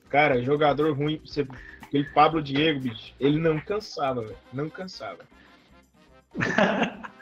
[0.09, 1.47] Cara, jogador ruim, você,
[1.81, 4.37] aquele Pablo Diego, bicho, ele não cansava, velho.
[4.51, 5.19] Não cansava.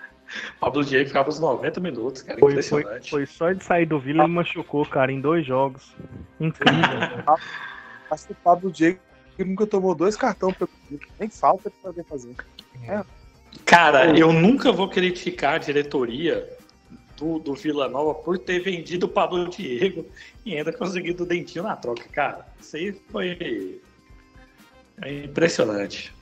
[0.60, 2.40] Pablo Diego ficava uns 90 minutos, cara.
[2.40, 5.94] Foi, foi, foi só de sair do Vila ele machucou, cara, em dois jogos.
[6.40, 6.82] Incrível.
[8.10, 9.00] Acho que o Pablo Diego
[9.40, 10.70] nunca tomou dois cartões pelo.
[11.20, 12.36] Nem falta ele poder fazer.
[13.66, 16.58] Cara, eu nunca vou criticar a diretoria
[17.40, 20.06] do, Vila Nova por ter vendido o Pablo Diego
[20.46, 22.46] e ainda conseguido o dentinho na troca, cara.
[22.60, 23.82] Isso aí foi
[25.02, 26.14] é impressionante.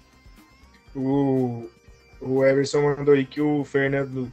[0.95, 1.69] O,
[2.21, 4.31] o Everson mandou aí que o Fernando,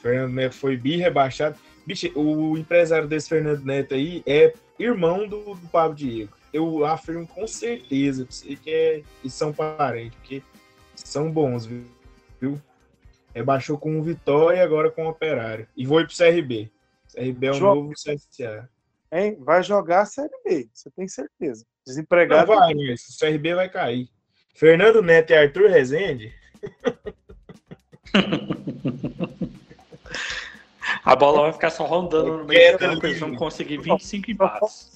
[0.00, 1.56] Fernando Neto foi bi rebaixado.
[1.86, 6.32] Bicho, o empresário desse Fernando Neto aí é irmão do, do Pablo Diego.
[6.52, 10.42] Eu afirmo com certeza que é, que são parentes, porque
[10.94, 11.66] são bons,
[12.40, 12.60] viu?
[13.40, 15.68] Rebaixou com o Vitória e agora com o Operário.
[15.76, 16.72] E foi pro CRB.
[17.12, 18.66] CRB é o Jo- novo CSA.
[19.12, 19.36] Hein?
[19.40, 21.62] Vai jogar a Série B, você tem certeza.
[21.64, 22.46] Não Desempregado.
[22.46, 24.08] vai, mas o CRB vai cair.
[24.54, 26.32] Fernando Neto e Arthur Rezende
[31.04, 34.94] A bola vai ficar só rondando no meio do campo, eles vão conseguir 25 empates.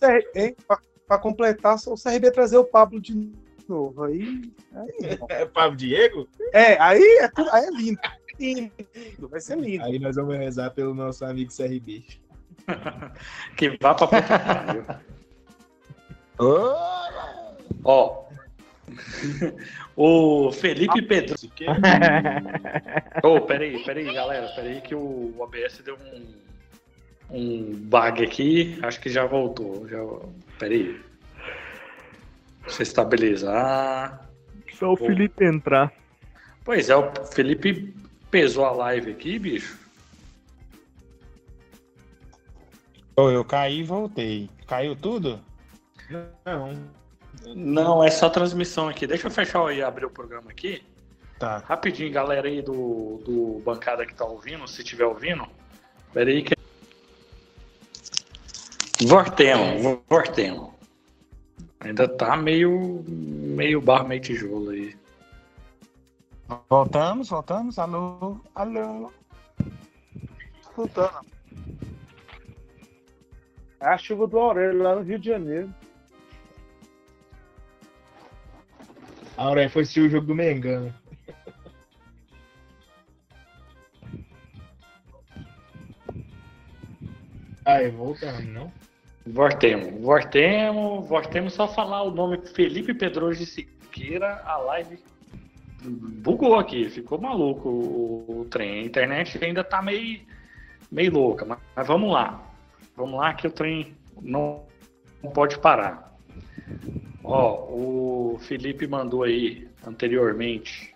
[1.07, 3.31] Pra completar, só o CRB trazer o Pablo de
[3.69, 4.05] novo.
[4.05, 4.89] Aí, aí,
[5.29, 6.27] é Pablo Diego?
[6.55, 8.01] é, aí é, tudo- aí é lindo.
[8.41, 8.73] Lindo,
[9.29, 9.85] Vai ser lindo.
[9.85, 12.03] Aí nós vamos rezar pelo nosso amigo CRB.
[13.57, 14.85] Que vá pra puta pariu.
[17.85, 18.25] Ó.
[19.97, 21.37] o Felipe Pedro.
[21.55, 21.67] Que
[23.23, 24.49] Ô, peraí, peraí, galera.
[24.55, 26.35] Peraí que o OBS deu um,
[27.31, 28.79] um bug aqui.
[28.83, 29.87] Acho que já voltou.
[29.89, 29.99] Já...
[30.59, 31.01] Peraí.
[32.65, 34.29] Eu estabilizar.
[34.75, 35.93] Só o Felipe entrar.
[36.65, 37.93] Pois é, o Felipe
[38.31, 39.79] pesou a live aqui, bicho.
[43.17, 44.49] Ô, eu caí e voltei.
[44.67, 45.41] Caiu tudo?
[46.45, 47.01] não.
[47.55, 49.07] Não, é só transmissão aqui.
[49.07, 50.83] Deixa eu fechar e abrir o programa aqui.
[51.39, 51.59] Tá.
[51.59, 55.47] Rapidinho, galera aí do, do bancada que tá ouvindo, se tiver ouvindo.
[56.13, 56.55] Pera aí que.
[59.07, 60.71] Vortemos, vortemos.
[61.81, 63.03] Ainda tá meio.
[63.09, 64.95] meio barro, meio tijolo aí.
[66.69, 67.79] Voltamos, voltamos.
[67.79, 69.13] Alô, alô.
[70.61, 71.27] Escutando.
[73.81, 75.73] É a chuva do Aurélio lá no Rio de Janeiro.
[79.37, 80.93] A Aurélio foi assistir o jogo do Mengão.
[87.65, 88.73] Aí, voltando, não?
[89.27, 94.99] Voltemos, voltemos, voltemos só falar o nome Felipe Pedroso de Siqueira, a live
[95.83, 98.81] bugou aqui, ficou maluco o, o trem.
[98.81, 100.21] A internet ainda tá meio,
[100.91, 102.43] meio louca, mas, mas vamos lá.
[102.97, 104.65] Vamos lá que o trem não,
[105.23, 106.15] não pode parar.
[107.23, 110.95] Ó, o Felipe mandou aí anteriormente.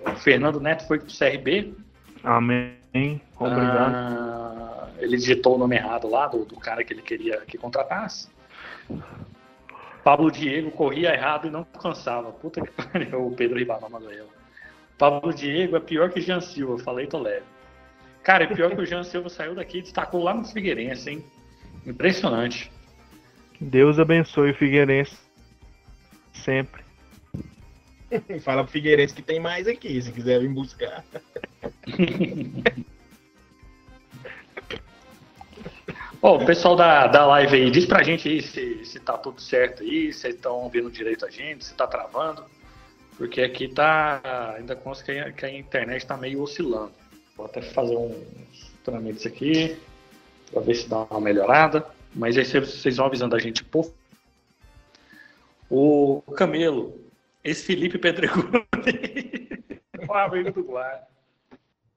[0.00, 1.74] O Fernando Neto foi pro CRB.
[2.22, 3.20] Amém.
[3.38, 3.94] Obrigado.
[3.94, 8.28] Ah, ele digitou o nome errado lá do, do cara que ele queria que contratasse.
[10.06, 12.30] Pablo Diego corria errado e não cansava.
[12.30, 14.28] Puta que pariu, o Pedro Ribamar mandou eu.
[14.96, 17.44] Pablo Diego é pior que Jean Silva, falei tô leve.
[18.22, 21.24] Cara, é pior que o Jean Silva saiu daqui e destacou lá no Figueirense, hein?
[21.84, 22.70] Impressionante.
[23.60, 25.18] Deus abençoe o Figueirense.
[26.32, 26.84] Sempre.
[28.44, 31.04] Fala pro Figueirense que tem mais aqui, se quiser vir buscar.
[36.22, 39.40] Ó, o pessoal da, da live aí, diz pra gente aí se, se tá tudo
[39.40, 42.44] certo aí, se estão ouvindo direito a gente, se tá travando.
[43.16, 44.54] Porque aqui tá.
[44.56, 46.92] Ainda consta que a, que a internet tá meio oscilando.
[47.36, 49.76] Vou até fazer uns trâmites aqui
[50.50, 51.86] pra ver se dá uma melhorada.
[52.14, 53.90] Mas aí vocês vão avisando a gente, pô.
[55.68, 56.98] O Camelo,
[57.42, 58.64] esse Felipe Pedregulho,
[60.08, 61.06] o amigo do Guarda.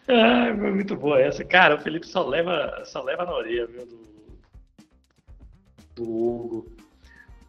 [0.09, 1.45] Ai, foi muito boa essa.
[1.45, 4.05] Cara, o Felipe só leva, só leva na orelha, viu, do,
[5.95, 6.73] do Hugo.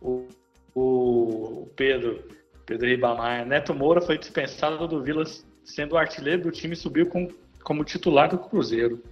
[0.02, 0.28] O,
[0.74, 2.24] o Pedro,
[2.66, 3.46] Pedro Ribamar.
[3.46, 5.24] Neto Moura foi dispensado do Vila
[5.64, 7.28] sendo o artilheiro do time e subiu com,
[7.64, 9.04] como titular do Cruzeiro.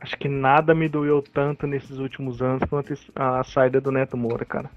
[0.00, 4.46] Acho que nada me doeu tanto nesses últimos anos quanto a saída do Neto Moura,
[4.46, 4.70] cara.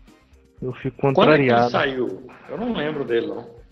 [0.61, 1.71] Eu fico Quando é que ele contrariado.
[1.71, 2.27] saiu?
[2.49, 3.62] Eu não lembro dele, não.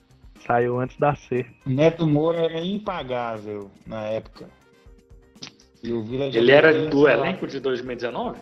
[0.46, 1.46] Saiu antes da C.
[1.66, 4.50] Neto Moura era impagável na época.
[5.84, 8.39] E o Vila já Ele era do salário- elenco de 2019?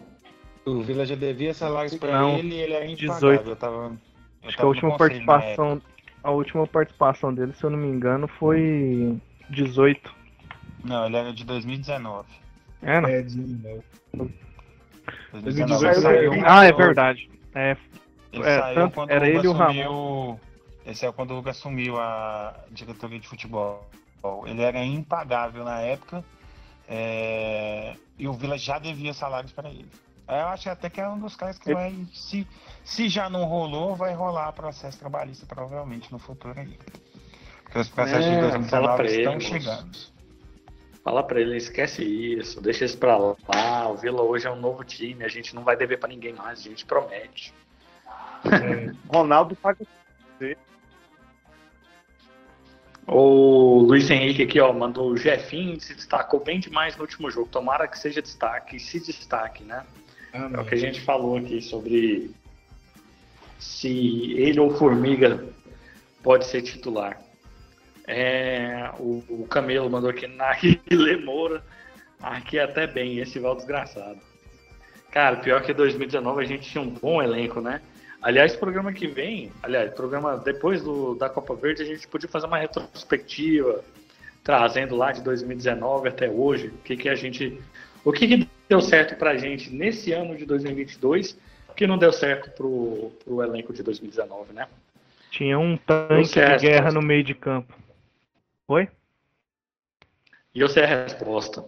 [0.65, 3.15] O Vila já devia salários pra Não, ele e ele era impagável.
[3.37, 3.49] 18.
[3.49, 3.97] Eu tava, eu
[4.47, 5.81] Acho que a última participação.
[6.21, 9.17] A última participação dele, se eu não me engano, foi
[9.49, 10.09] 18.
[10.09, 10.15] época.
[10.83, 12.27] Não, ele era de 2019.
[12.81, 13.09] É, não?
[13.09, 13.83] É, de novo.
[15.31, 17.29] 2019 Ele ele saiu, Ah, é verdade.
[17.55, 17.77] É,
[18.33, 20.39] ele É, saiu tanto- quando era ele e o Ramon.
[20.89, 23.87] Esse é quando o Hugo assumiu a diretoria de futebol.
[24.45, 26.23] Ele era impagável na época.
[26.87, 29.89] é, E o Vila já devia salários para ele.
[30.27, 31.93] Eu acho até que é um dos caras que vai.
[32.13, 32.47] Se,
[32.83, 36.77] se já não rolou, vai rolar processo trabalhista provavelmente no futuro aí.
[37.63, 39.47] Porque os processos É, de fala pra 2019 ele, estão moço.
[39.47, 39.97] chegando.
[41.03, 43.87] Fala pra ele, esquece isso, deixa isso pra lá.
[43.89, 46.59] O Vila hoje é um novo time, a gente não vai dever pra ninguém mais,
[46.59, 47.53] a gente promete.
[49.07, 49.85] Ronaldo paga.
[53.11, 57.49] O Luiz Henrique aqui, ó, mandou o Jefinho se destacou bem demais no último jogo.
[57.49, 59.83] Tomara que seja destaque e se destaque, né?
[60.31, 62.29] É o que a gente falou aqui sobre
[63.57, 65.43] se ele ou Formiga
[66.21, 67.19] pode ser titular.
[68.05, 71.63] É, o, o Camelo mandou aqui Narile Moura.
[72.21, 74.19] Aqui até bem, esse vai o desgraçado.
[75.09, 77.81] Cara, pior que 2019 a gente tinha um bom elenco, né?
[78.21, 82.47] Aliás, programa que vem, aliás, programa depois do, da Copa Verde, a gente podia fazer
[82.47, 83.83] uma retrospectiva,
[84.43, 87.61] trazendo lá de 2019 até hoje, o que, que a gente.
[88.03, 91.37] O que, que deu certo pra gente nesse ano de 2022
[91.75, 94.67] que não deu certo pro, pro elenco de 2019, né?
[95.29, 97.73] tinha um tanque a de guerra no meio de campo.
[98.67, 98.89] Oi?
[100.53, 101.63] E eu sei a resposta.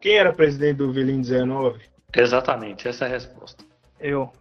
[0.00, 1.80] Quem era presidente do Vila em 19?
[2.16, 3.64] Exatamente, essa é a resposta.
[4.00, 4.32] Eu.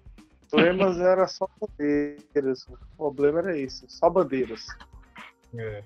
[0.47, 2.67] O problema era só bandeiras.
[2.67, 4.65] O problema era esse, só bandeiras.
[5.55, 5.83] É.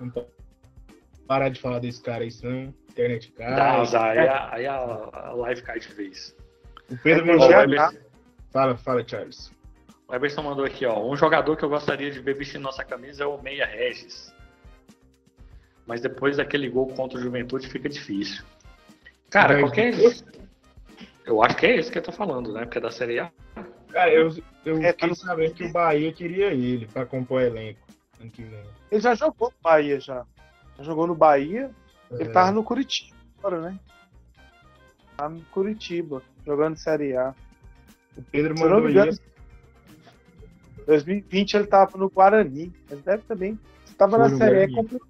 [0.00, 0.26] Então,
[1.26, 3.54] parar de falar desse cara aí, senão a internet cai.
[3.54, 6.34] Dá azar, aí, a, aí a, a live cai de vez.
[6.90, 7.48] O Pedro É, mandou.
[8.50, 9.52] Fala, fala, Charles.
[10.08, 11.04] o Eberson mandou aqui, ó.
[11.04, 14.34] Um jogador que eu gostaria de ver vestindo nossa camisa é o Meia Regis.
[15.86, 18.44] Mas depois daquele gol contra o Juventude fica difícil.
[19.30, 19.92] Cara, qualquer.
[21.28, 22.64] Eu acho que é esse que eu tô falando, né?
[22.64, 23.30] Porque é da Série A.
[23.92, 24.30] Cara, eu,
[24.64, 27.80] eu É, fiquei tá- sabendo que o Bahia queria ele pra compor elenco.
[28.18, 28.64] ano que vem.
[28.90, 30.24] Ele já jogou no Bahia já.
[30.78, 31.70] Já jogou no Bahia.
[32.10, 32.32] Ele É.
[32.32, 33.78] tava no Curitiba agora, né?
[35.18, 37.34] Tá no Curitiba, jogando Série A.
[38.16, 39.20] O Pedro Se mandou me engano, isso.
[40.86, 42.72] 2020 ele tava no Guarani.
[42.90, 43.58] Ele deve também.
[43.84, 45.08] Se tava Foi na Série A, complicado.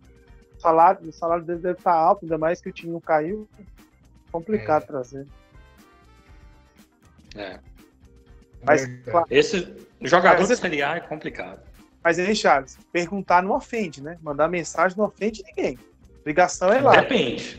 [0.57, 3.49] o salário, o salário dele deve estar alto, ainda mais que o time não caiu.
[4.33, 5.27] complicado trazer.
[7.39, 7.61] É.
[8.64, 11.61] Mas, É, claro, Esse jogador Mas de esse- Série A é complicado.
[12.03, 14.18] mas aí, Charles, perguntar não ofende, né?
[14.22, 15.78] Mandar mensagem não ofende ninguém.
[16.26, 16.93] Ligação é lá.
[17.01, 17.57] Depende.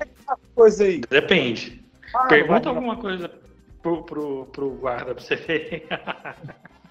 [0.54, 1.00] Coisa aí.
[1.10, 1.84] Depende.
[2.14, 3.30] Ah, Pergunta vai- alguma coisa
[3.82, 5.88] pro, pro, pro guarda pra você ver.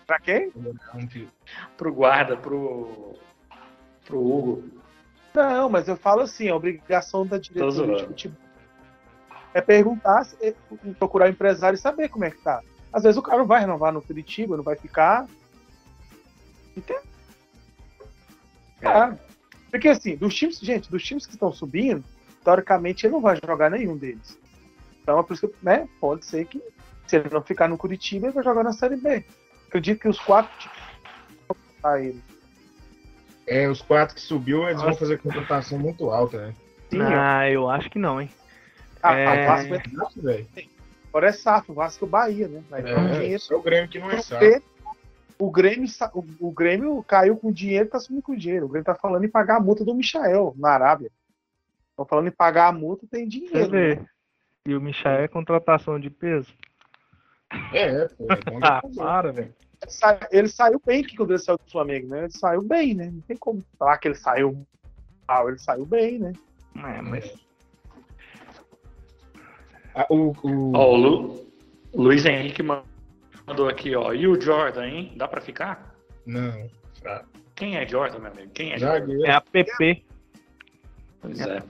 [0.07, 0.51] Pra quem?
[1.76, 3.14] pro guarda, pro.
[4.07, 4.64] pro Hugo.
[5.34, 8.39] Não, mas eu falo assim, a obrigação da diretoria de futebol
[9.53, 10.55] é perguntar, é
[10.99, 12.62] procurar o empresário e saber como é que tá.
[12.93, 15.26] Às vezes o cara não vai renovar no Curitiba, não vai ficar.
[16.76, 17.01] Entende?
[18.84, 19.14] Ah,
[19.70, 22.05] porque assim, dos times, gente, dos times que estão subindo,
[22.45, 24.39] teoricamente ele não vai jogar nenhum deles.
[25.03, 26.62] Então é por isso que, né, pode ser que
[27.07, 29.24] se ele não ficar no Curitiba, ele vai jogar na Série B.
[29.66, 30.78] Acredito que os quatro times
[31.49, 32.22] vão botar ele.
[33.47, 36.55] É, os quatro que subiu, eles vão fazer contratação muito alta, né?
[36.91, 37.01] Sim.
[37.03, 38.30] Ah, eu acho que não, hein?
[39.03, 40.47] Ah, é- é Nossa, velho.
[41.19, 42.62] Agora é SAF, o Vasco Bahia, né?
[42.71, 43.43] Um É, dinheiro.
[43.43, 44.21] só o Grêmio que não é.
[44.21, 44.62] Grêmio,
[45.37, 48.66] O Grêmio, o, o Grêmio caiu com dinheiro, tá subindo com dinheiro.
[48.66, 51.11] O Grêmio tá falando em pagar a multa do Michael na Arábia.
[51.91, 53.69] Estão falando em pagar a multa, tem dinheiro.
[53.69, 53.97] vê.
[53.97, 54.07] né?
[54.64, 56.55] E o Michael é contratação de peso.
[57.73, 59.55] É, pô, é bom Ah, para, velho.
[59.83, 62.25] Ele sa- Ele saiu bem que quando ele saiu do Flamengo, né?
[62.25, 63.11] Ele saiu bem, né?
[63.12, 64.64] Não tem como falar que ele saiu
[65.27, 66.33] mal, ele saiu bem, né?
[66.77, 67.47] É, mas
[70.09, 71.46] o, o- Ó, o Lu-
[71.94, 74.12] Luiz Henrique mandou aqui, ó.
[74.12, 75.12] E o Jordan, hein?
[75.16, 75.94] Dá pra ficar?
[76.26, 76.68] Não,
[77.01, 77.28] fraco.
[77.55, 78.51] Quem é Jordan, meu amigo?
[78.53, 79.26] Quem é Jordan?
[79.26, 80.05] É a PP.
[81.20, 81.62] Pois é.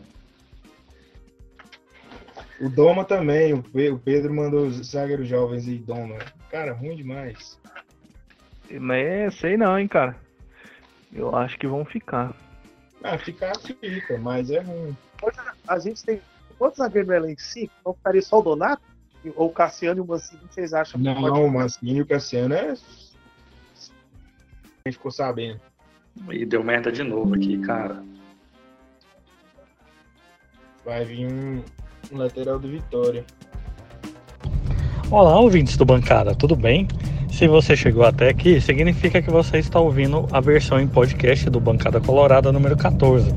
[2.61, 3.63] O Doma também, o
[3.99, 6.19] Pedro mandou os zagueiros jovens e Doma.
[6.51, 7.59] Cara, ruim demais.
[8.71, 10.17] Mas é, sei não, hein, cara.
[11.13, 12.35] Eu acho que vão ficar.
[13.03, 14.95] Ah, ficar fica, mas é ruim.
[15.67, 16.21] A gente tem
[16.59, 17.41] quantos zagueiros no elenco?
[17.41, 17.73] Cinco?
[17.81, 18.83] Então ficaria só o Donato?
[19.37, 21.01] Ou o Cassiano e o Mancini, vocês acham?
[21.01, 22.71] que pode- Não, o Mancini e o Cassiano é.
[22.71, 22.75] A
[24.87, 25.61] gente ficou sabendo.
[26.31, 28.03] E deu merda de novo aqui, cara.
[30.85, 31.63] Vai vir um,
[32.13, 33.25] um lateral do Vitória.
[35.11, 36.87] Olá, ouvintes do Bancada, tudo bem?
[37.31, 41.61] Se você chegou até aqui, significa que você está ouvindo a versão em podcast do
[41.61, 43.31] Bancada Colorada número 14.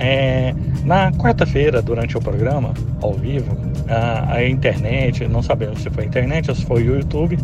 [0.00, 2.72] É, na quarta-feira, durante o programa,
[3.02, 3.54] ao vivo,
[3.86, 7.38] a, a internet, não sabemos se foi a internet ou se foi o YouTube,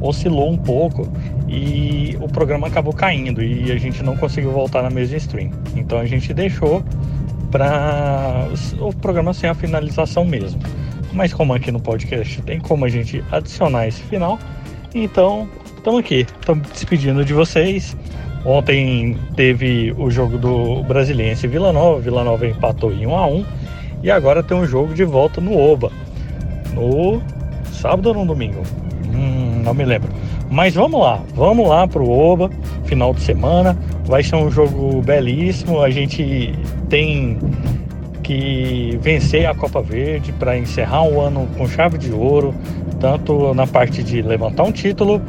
[0.00, 1.10] oscilou um pouco
[1.48, 5.50] e o programa acabou caindo e a gente não conseguiu voltar na mesma stream.
[5.74, 6.82] Então a gente deixou
[7.50, 10.60] para o programa sem a finalização mesmo.
[11.12, 14.38] Mas como aqui no podcast tem como a gente adicionar esse final,
[14.94, 17.96] então estamos aqui, estamos despedindo de vocês.
[18.44, 23.44] Ontem teve o jogo do Brasiliense Vila Nova, Vila Nova empatou em 1 a 1
[24.02, 25.90] e agora tem um jogo de volta no Oba.
[26.74, 27.20] No
[27.70, 28.62] sábado ou no domingo?
[29.14, 30.08] Hum, não me lembro.
[30.50, 32.50] Mas vamos lá, vamos lá pro Oba,
[32.84, 33.76] final de semana.
[34.06, 35.82] Vai ser um jogo belíssimo.
[35.82, 36.54] A gente
[36.88, 37.38] tem
[38.22, 42.54] que vencer a Copa Verde para encerrar o ano com chave de ouro,
[42.98, 45.20] tanto na parte de levantar um título,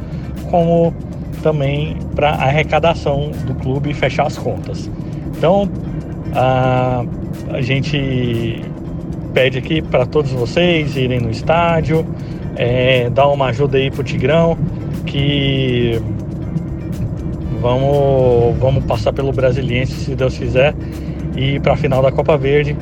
[0.50, 0.94] como
[1.42, 4.90] também para arrecadação do clube e fechar as contas.
[5.36, 5.68] Então,
[6.34, 7.04] a,
[7.50, 8.62] a gente
[9.34, 12.06] pede aqui para todos vocês irem no estádio,
[12.56, 14.56] é, dar uma ajuda aí pro Tigrão,
[15.04, 16.00] que
[17.60, 20.74] vamos, vamos passar pelo Brasiliense, se Deus quiser,
[21.36, 22.76] e para a final da Copa Verde.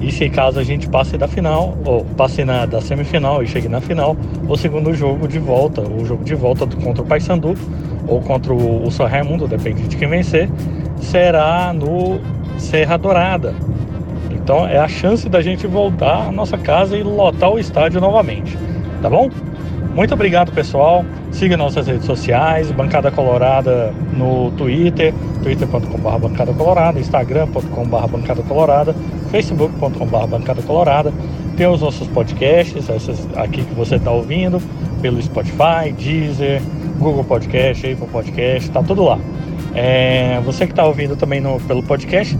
[0.00, 3.68] E se caso a gente passe da final, ou passe na, da semifinal e chegue
[3.68, 4.16] na final,
[4.48, 7.54] o segundo jogo de volta, o jogo de volta contra o Paysandu
[8.08, 10.48] ou contra o, o São Raimundo, depende de quem vencer,
[11.00, 12.18] será no
[12.58, 13.54] Serra Dourada.
[14.30, 18.56] Então é a chance da gente voltar à nossa casa e lotar o estádio novamente.
[19.02, 19.28] Tá bom?
[19.94, 21.04] Muito obrigado, pessoal.
[21.32, 28.94] Siga nossas redes sociais, Bancada Colorada no Twitter, twitter.com.br Bancada Colorada, instagram.com.br Bancada Colorada,
[29.30, 31.12] facebook.com.br Bancada Colorada.
[31.56, 34.62] Tem os nossos podcasts, esses aqui que você está ouvindo,
[35.00, 36.60] pelo Spotify, Deezer,
[36.98, 39.18] Google Podcast, Apple Podcast, tá tudo lá.
[39.74, 42.36] É, você que está ouvindo também no, pelo podcast,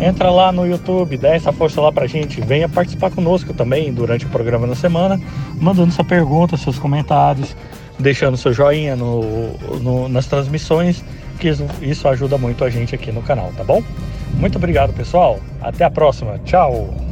[0.00, 4.26] entra lá no YouTube, dá essa força lá pra gente, venha participar conosco também durante
[4.26, 5.18] o programa na semana,
[5.60, 7.56] mandando sua pergunta, seus comentários,
[7.98, 11.02] deixando seu joinha no, no- nas transmissões,
[11.38, 13.82] que isso, isso ajuda muito a gente aqui no canal, tá bom?
[14.34, 15.38] Muito obrigado, pessoal.
[15.60, 16.38] Até a próxima.
[16.44, 17.11] Tchau.